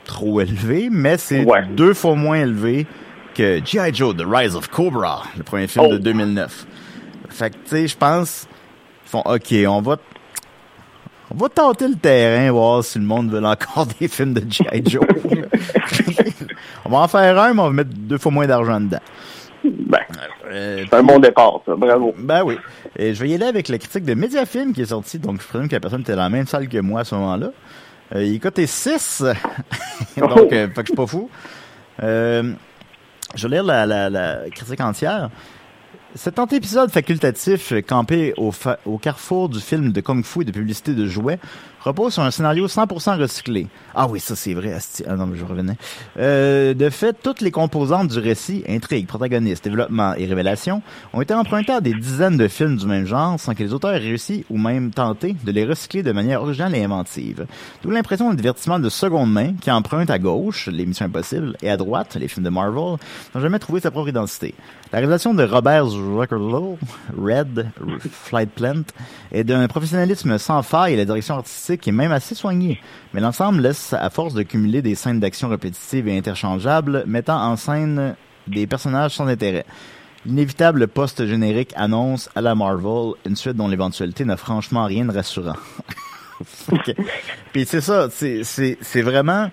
[0.05, 2.87] trop élevé, mais c'est deux fois moins élevé
[3.35, 3.95] que G.I.
[3.95, 6.67] Joe, The Rise of Cobra, le premier film de 2009.
[7.31, 8.47] Fait que, tu sais, je pense,
[9.07, 9.97] ils font, OK, on va,
[11.31, 14.83] on va tenter le terrain, voir si le monde veut encore des films de G.I.
[14.87, 15.03] Joe.
[16.85, 19.01] on va en faire un, mais on va mettre deux fois moins d'argent dedans.
[19.65, 20.01] Ben,
[20.47, 21.75] euh, c'est un bon départ, ça.
[21.77, 22.15] Bravo.
[22.19, 22.59] Ben oui.
[22.97, 25.19] Et je vais y aller avec la critique de Mediafilm qui est sortie.
[25.19, 27.15] Donc, je présume que la personne était dans la même salle que moi à ce
[27.15, 27.51] moment-là.
[28.15, 29.25] Euh, il cotait 6.
[30.17, 31.31] donc, euh, fait que je suis pas fou.
[32.03, 32.53] Euh,
[33.35, 35.31] je vais lire la, la, la critique entière.
[36.15, 38.53] Cet antépisode facultatif campé au,
[38.85, 41.39] au, carrefour du film de Kung Fu et de publicité de jouets
[41.85, 43.67] repose sur un scénario 100% recyclé.
[43.95, 44.77] Ah oui, ça c'est vrai.
[45.07, 45.77] Ah non, mais je revenais.
[46.19, 51.35] Euh, de fait, toutes les composantes du récit, intrigue, protagoniste, développement et révélation, ont été
[51.35, 54.45] empruntées à des dizaines de films du même genre sans que les auteurs aient réussi
[54.51, 57.47] ou même tenté de les recycler de manière originale et inventive.
[57.83, 61.71] D'où l'impression d'un divertissement de seconde main qui emprunte à gauche les Missions Impossibles et
[61.71, 62.99] à droite les films de Marvel
[63.35, 64.55] n'ont jamais trouvé sa propre identité.
[64.93, 66.77] La réalisation de Robert Zuckerlo,
[67.17, 67.71] Red
[68.11, 68.83] Flight Plant,
[69.33, 72.81] est d'un professionnalisme sans faille et la direction artistique qui est même assez soigné,
[73.13, 77.57] mais l'ensemble laisse, à force de cumuler des scènes d'action répétitives et interchangeables, mettant en
[77.57, 78.15] scène
[78.47, 79.65] des personnages sans intérêt.
[80.25, 85.57] L'inévitable post-générique annonce à la Marvel une suite dont l'éventualité n'a franchement rien de rassurant.
[87.53, 89.51] Puis c'est ça, c'est vraiment...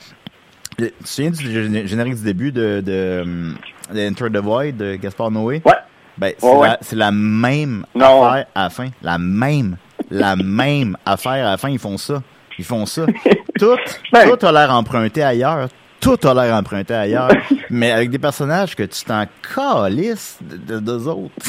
[0.78, 3.54] Tu te souviens du générique du début de, de,
[3.94, 5.62] de Enter the Void de Gaspard Noé?
[5.66, 5.74] Ouais.
[6.18, 6.34] Ben,
[6.82, 8.90] c'est la, la, même affaire à la fin.
[9.02, 9.78] La même
[10.10, 11.48] la même affaire.
[11.48, 12.22] À la fin, ils font ça.
[12.58, 13.06] Ils font ça.
[13.60, 13.78] Tout,
[14.14, 14.30] ben.
[14.30, 15.68] tout a l'air emprunté ailleurs.
[16.00, 17.32] Tout a l'air emprunté ailleurs.
[17.70, 21.34] mais avec des personnages que tu t'en calisses de, deux autres.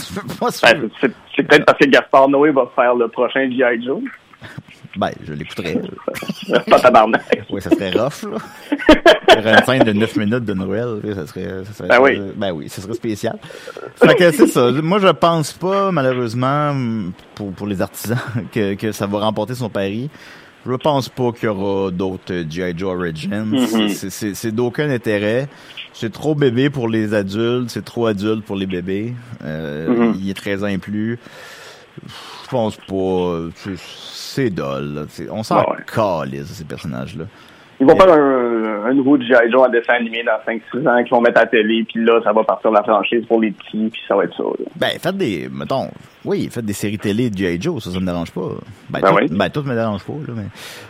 [0.63, 3.85] Ben, c'est peut-être parce que Gaspard Noé va faire le prochain G.I.
[3.85, 4.03] Joe.
[4.97, 5.81] Ben, je l'écouterais.
[6.69, 7.45] pas tabarnak.
[7.51, 8.39] Oui, ça serait rough, là.
[9.59, 12.21] Une scène de 9 minutes de Noël, ça serait, ça serait, ben oui.
[12.37, 13.39] Ben oui, ça serait spécial.
[13.95, 14.71] Fait que c'est ça.
[14.73, 16.75] Moi, je pense pas, malheureusement,
[17.35, 18.19] pour, pour les artisans,
[18.53, 20.11] que, que ça va remporter son pari.
[20.67, 22.77] Je pense pas qu'il y aura d'autres G.I.
[22.77, 23.51] Joe Origins.
[23.51, 24.35] Mm-hmm.
[24.35, 25.49] C'est d'aucun intérêt.
[25.95, 29.15] C'est trop bébé pour les adultes, c'est trop adulte pour les bébés.
[29.43, 30.17] Euh, mm-hmm.
[30.21, 31.19] Il est 13 ans et plus.
[32.07, 33.39] Je pense pas
[34.35, 35.07] c'est dole.
[35.31, 37.25] On s'en ah calisse, ces personnages-là.
[37.81, 39.51] Ils vont faire un, un nouveau G.I.
[39.51, 42.21] Joe en dessin animé dans 5-6 ans qu'ils vont mettre à la télé, puis là,
[42.23, 44.45] ça va partir de la franchise pour les petits, puis ça va être ça.
[44.77, 45.89] Ben, faites des, mettons,
[46.25, 47.61] oui, faites des séries télé de G.I.
[47.61, 48.49] Joe, ça, ça me dérange pas.
[48.91, 49.29] Ben, ben, tout, oui.
[49.31, 50.47] ben tout me dérange pas, là, mais,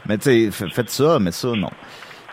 [0.09, 1.71] mais tu sais, faites ça, mais ça, non.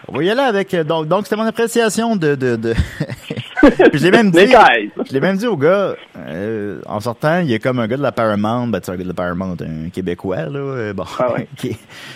[0.07, 2.73] On va y aller avec euh, donc donc c'était mon appréciation de de, de...
[3.93, 7.53] je l'ai même dit je l'ai même dit au gars euh, en sortant il y
[7.53, 9.89] a comme un gars de la Paramount ben tu un gars de la Paramount un
[9.89, 11.47] québécois là euh, bon ah ouais.
[11.57, 11.75] qui,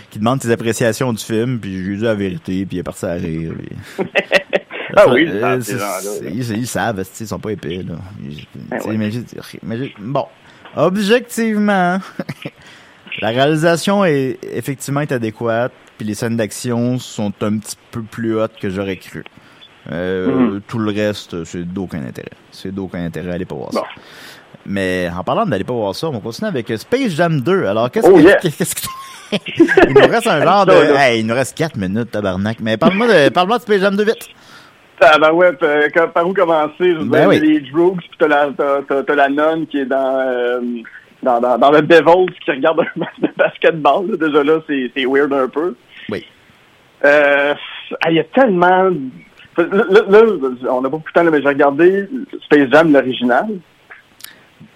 [0.10, 2.80] qui demande ses appréciations du film puis je lui ai dit la vérité puis il
[2.80, 3.54] est parti à rire
[4.96, 7.96] ah oui ils, ils, ils, savent ils sont pas épais là.
[9.64, 10.26] Ben bon
[10.76, 12.00] Objectivement,
[13.20, 18.40] la réalisation est effectivement est adéquate, puis les scènes d'action sont un petit peu plus
[18.40, 19.26] hautes que j'aurais cru.
[19.92, 20.62] Euh, Mhm.
[20.68, 22.30] Tout le reste, c'est d'aucun intérêt.
[22.52, 23.80] C'est d'aucun intérêt, allez pas voir ça.
[23.82, 23.86] Bon.
[24.66, 27.66] Mais en parlant d'aller pas voir ça, on va continuer avec euh, Space Jam 2.
[27.66, 28.22] Alors, qu'est-ce Oh, que...
[28.22, 28.36] yeah.
[28.38, 28.82] qu'est-ce que...
[29.88, 30.74] il nous reste un genre de...
[30.74, 32.58] Hey, il nous reste 4 minutes, tabarnak.
[32.60, 34.30] Mais parle-moi de, parle-moi de Space Jam 2 vite.
[35.04, 35.50] Ah ben ouais,
[35.96, 36.74] quand- par où commencer?
[36.94, 37.40] Je Ben oui.
[37.40, 40.60] les Droogs, puis t'as la, t'as, t'as- t'as la nonne qui est dans, euh,
[41.24, 44.12] dans, dans, dans le Devils qui regarde un match de basketball.
[44.12, 44.18] là.
[44.28, 45.76] Déjà là, c'est, c'est weird un peu.
[46.10, 46.24] Oui.
[47.04, 47.56] Euh,
[48.04, 48.92] ah, il y a tellement...
[49.58, 50.22] Là, là, là,
[50.72, 52.08] on n'a pas beaucoup de temps, là, mais j'ai regardé
[52.46, 53.48] Space Jam, l'original.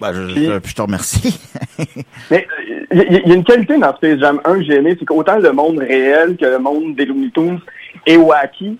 [0.00, 1.40] Ben, je, Puis- je- je te remercie.
[2.30, 2.46] Mais
[2.92, 5.52] il y, a une qualité dans Space Jam 1 que j'ai aimé, c'est qu'autant le
[5.52, 7.60] monde réel que le monde des Looney Tunes
[8.04, 8.78] est wacky.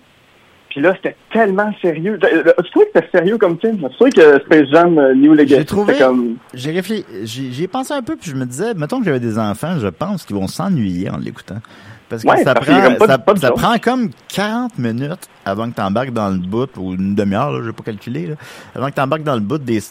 [0.69, 2.19] Puis là, c'était tellement sérieux.
[2.23, 3.77] Euh, Tu trouvais que c'était sérieux comme film?
[3.89, 6.35] Tu trouvais que Space Jam euh, New Legacy, J'ai trouvé- c'était comme...
[6.53, 9.19] J'ai réfléchi, j'y j'y ai pensé un peu, puis je me disais, mettons que j'avais
[9.21, 11.61] des enfants, je pense qu'ils vont s'ennuyer en l'écoutant.
[12.09, 15.75] Parce que Ouais, ça, parce prend, pas ça, pas prend comme 40 minutes avant que
[15.75, 18.35] t'embarques dans le bout, ou une demi-heure, je vais pas calculer, là,
[18.75, 19.81] avant que t'embarques dans le bout des,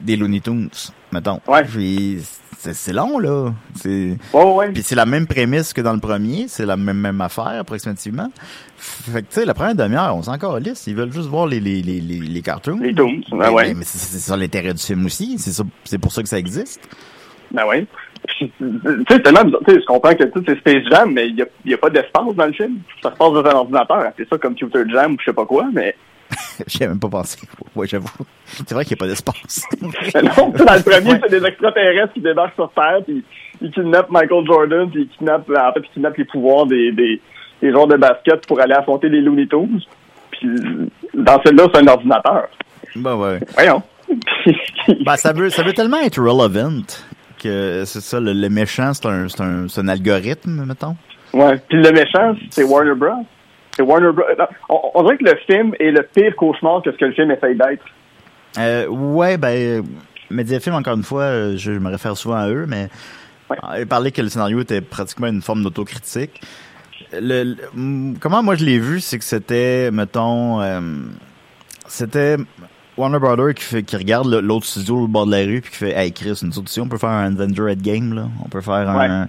[0.00, 0.70] des Looney Tunes,
[1.12, 1.40] mettons.
[1.46, 1.64] Ouais.
[1.64, 2.20] Puis
[2.58, 3.52] c'est long, là.
[3.84, 4.70] Ouais.
[4.72, 8.30] Puis c'est la même prémisse que dans le premier, c'est la même, même affaire, approximativement.
[8.78, 10.86] Fait que, tu sais, la première demi-heure, on s'en calisse.
[10.86, 12.78] Ils veulent juste voir les, les, les, les, les cartoons.
[12.80, 13.68] Les Toons, ben Mais- ouais.
[13.68, 15.36] mais- Mais c'est ça l'intérêt du film aussi.
[15.38, 16.80] C'est ça, c'est pour ça que ça existe.
[17.52, 17.86] Ben ouais.
[18.26, 18.50] Tu
[19.08, 19.60] sais, tellement bizarre.
[19.66, 21.90] Tu sais, je comprends que tu sais, c'est Space Jam, mais il y a, pas
[21.90, 22.78] d'espace dans le film.
[23.02, 24.12] Ça se passe dans un ordinateur.
[24.16, 25.94] C'est ça, Computer Jam ou je sais pas quoi, mais...
[26.66, 27.38] J'y ai même pas pensé.
[27.74, 28.08] Ouais, j'avoue.
[28.44, 29.64] C'est vrai qu'il n'y a pas d'espace.
[29.80, 33.22] Non, dans le premier, c'est des extraterrestres qui débarquent sur Terre, puis
[33.60, 37.20] ils kidnappent Michael Jordan, puis ils kidnappent, en fait, ils kidnappent les pouvoirs des, des,
[37.62, 39.80] des joueurs de basket pour aller affronter les Looney Tunes.
[40.32, 40.48] Puis
[41.14, 42.48] dans celle-là, c'est un ordinateur.
[42.96, 43.38] bah ouais.
[43.54, 43.82] Voyons.
[45.04, 46.82] Ben, ça veut, ça veut tellement être relevant
[47.42, 50.96] que c'est ça, le, le méchant, c'est un, c'est un, c'est un algorithme, mettons?
[51.32, 51.58] ouais.
[51.68, 53.24] Puis le méchant, c'est Warner Bros.
[53.76, 54.24] C'est Warner Bros.
[54.68, 57.30] On, on dirait que le film est le pire cauchemar que ce que le film
[57.30, 57.84] essaye d'être.
[58.58, 59.82] Euh, ouais, ben,
[60.30, 62.88] Mediafilm, encore une fois, euh, je me réfère souvent à eux, mais
[63.50, 63.56] Ouais.
[63.62, 66.40] euh, ils parlaient que le scénario était pratiquement une forme d'autocritique.
[67.12, 70.80] Le, le- mm, comment moi je l'ai vu, c'est que c'était, mettons, euh,
[71.86, 72.36] c'était
[72.96, 75.76] Warner Brothers qui, fait, qui regarde l'autre studio au bord de la rue puis qui
[75.78, 78.28] fait Hey Chris, une autre on peut faire un Avenger Game, là.
[78.44, 79.28] On peut faire un.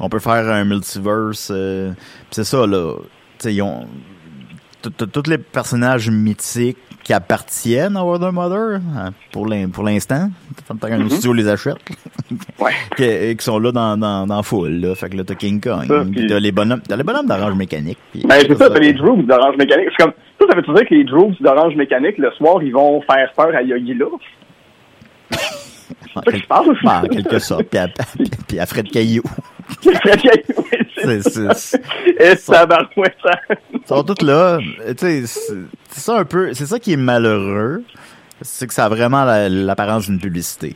[0.00, 1.50] On peut faire un multiverse.
[1.54, 1.92] euh,
[2.30, 2.94] c'est ça, là.
[2.98, 3.04] Tu
[3.40, 3.86] sais, ils ont.
[4.82, 10.28] Tous les personnages mythiques qui appartiennent à Warner Mother, hein, pour l'in- pour l'instant,
[10.66, 11.76] tant que nos studios les achètent,
[12.58, 12.72] Ouais.
[12.96, 14.94] qui, qui sont là dans, dans, dans full, là.
[14.96, 17.98] Fait que là, t'as King Kong, puis t'as les bonhommes, t'as les bonhommes d'orange mécanique.
[18.10, 19.88] puis- Ben, c'est ça, t'as les Droogs d'Orange Mécanique.
[19.96, 20.12] C'est comme,
[20.48, 23.54] ça, ça veut dire que les Droogs d'Orange Mécanique, le soir, ils vont faire peur
[23.54, 24.06] à Yogi là.
[26.14, 26.62] En C'est ça
[27.02, 27.88] en quelque sorte, puis à,
[28.48, 29.22] puis- à Fred Caillou.
[31.02, 31.82] C'est- c'est-
[32.20, 33.30] Et ça barouette, ça.
[33.72, 34.58] Ils sont tous là.
[34.98, 36.52] C'est c'est ça un peu.
[36.54, 37.82] C'est ça qui est malheureux.
[38.42, 40.74] C'est que ça a vraiment la- l'apparence d'une publicité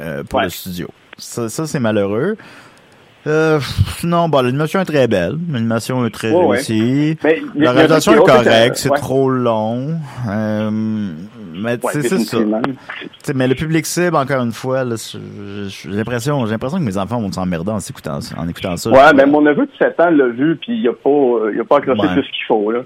[0.00, 0.44] euh, pour Ouais.
[0.44, 0.88] le studio.
[1.16, 2.36] Ça, ça, c'est malheureux.
[3.26, 3.58] Euh,
[4.02, 5.36] non, bon, l'animation est très belle.
[5.50, 6.56] L'animation est très Ouais, ouais.
[6.56, 7.16] réussie.
[7.24, 8.98] Mais La réalisation est correcte, c'est ouais.
[8.98, 9.96] trop long.
[10.28, 10.70] Euh,
[11.56, 12.38] mais c'est ça.
[13.34, 17.32] mais le public cible, encore une fois, j'ai l'impression, j'ai l'impression que mes enfants vont
[17.32, 18.90] s'emmerder en écoutant, en écoutant ça.
[18.90, 21.60] Ouais, mais mon neveu de 7 ans l'a vu, puis il a pas, euh, il
[21.60, 22.80] a pas accroché tout ce qu'il faut, là.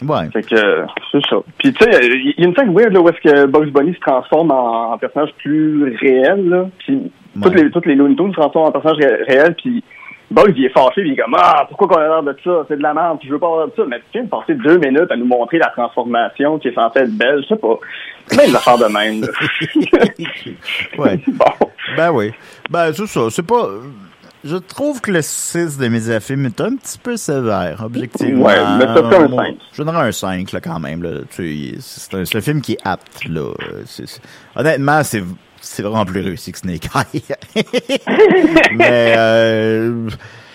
[0.00, 0.28] Ouais.
[0.32, 1.36] Fait que, c'est ça.
[1.58, 3.94] Puis, tu sais, il y a une scène weird, là, où est-ce que Bugs Bunny
[3.94, 6.66] se transforme en, en personnage plus réel, là.
[6.78, 7.10] Puis,
[7.42, 9.82] toutes les, toutes les Looney Tunes se transforment en personnage ré- réel, puis
[10.30, 12.64] Bugs, il est fâché, puis il est comme, ah, pourquoi qu'on a l'air de ça?
[12.68, 13.82] C'est de la merde, puis je veux pas avoir de ça.
[13.88, 17.00] Mais tu viens de passer deux minutes à nous montrer la transformation qui est censée
[17.00, 17.78] être belle, je sais pas.
[18.36, 19.26] Même l'affaire de même.
[20.98, 21.18] Ouais.
[21.28, 21.68] bon.
[21.96, 22.32] Ben oui.
[22.70, 23.20] Ben, c'est ça.
[23.30, 23.68] C'est pas.
[24.44, 28.46] Je trouve que le 6 de Mediafilm est un petit peu sévère, objectivement.
[28.46, 29.56] Ouais, mais ça fait un Moi, 5.
[29.72, 31.02] Je donnerais un 5, là, quand même.
[31.02, 31.10] Là.
[31.30, 33.50] Tu sais, C'est un, film qui est apte, là.
[34.54, 35.22] Honnêtement, c'est.
[35.60, 37.22] C'est vraiment plus réussi que Snake Eye.
[38.76, 40.08] Mais euh,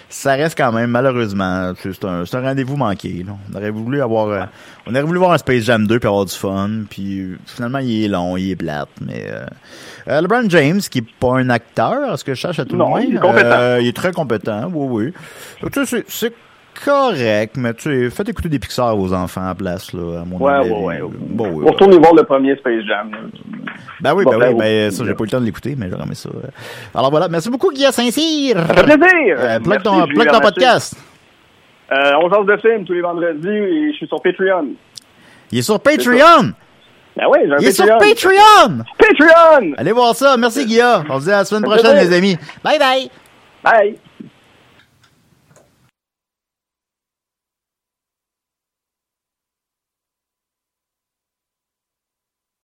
[0.10, 3.24] ça reste quand même, malheureusement, c'est un, un rendez-vous manqué.
[3.26, 3.34] Là.
[3.52, 4.44] On aurait voulu avoir euh,
[4.86, 6.70] on aurait voulu voir un Space Jam 2 puis avoir du fun.
[6.90, 8.90] Puis finalement, il est long, il est plate.
[9.02, 9.46] Mais euh,
[10.08, 12.78] euh, LeBron James, qui est pas un acteur, à ce que je cherche à tout
[12.78, 13.46] le moins, il est compétent.
[13.52, 15.14] euh, il est très compétent, oui, oui.
[15.62, 16.34] Donc, tu sais, c'est
[16.84, 20.38] correct, mais tu sais, faites écouter des Pixar aux enfants à place, là, à mon
[20.38, 20.70] Ouais, avis.
[20.70, 21.10] ouais, ouais.
[21.20, 23.12] Bon, oui, On retourne voir le premier Space Jam.
[24.02, 25.90] ben oui, Bon, ben oui, ben ça, j'ai pas eu le temps de l'écouter, mais
[25.90, 26.30] j'aurais aimé ça.
[26.94, 28.56] Alors voilà, merci beaucoup, Guy Saint-Cyr!
[28.68, 29.38] Ça fait plaisir!
[29.40, 30.96] Euh, plug ton, plug podcast.
[31.92, 34.68] Euh, on change de film tous les vendredis et je suis sur Patreon.
[35.52, 36.54] Il est sur Patreon!
[37.16, 38.84] Ben oui, j'ai un Il est sur Patreon.
[38.98, 39.74] Patreon!
[39.78, 40.36] Allez voir ça.
[40.38, 41.04] Merci, Guilla.
[41.10, 42.38] On se dit à la semaine prochaine, les amis.
[42.64, 43.10] Bye bye!
[43.64, 43.98] Bye!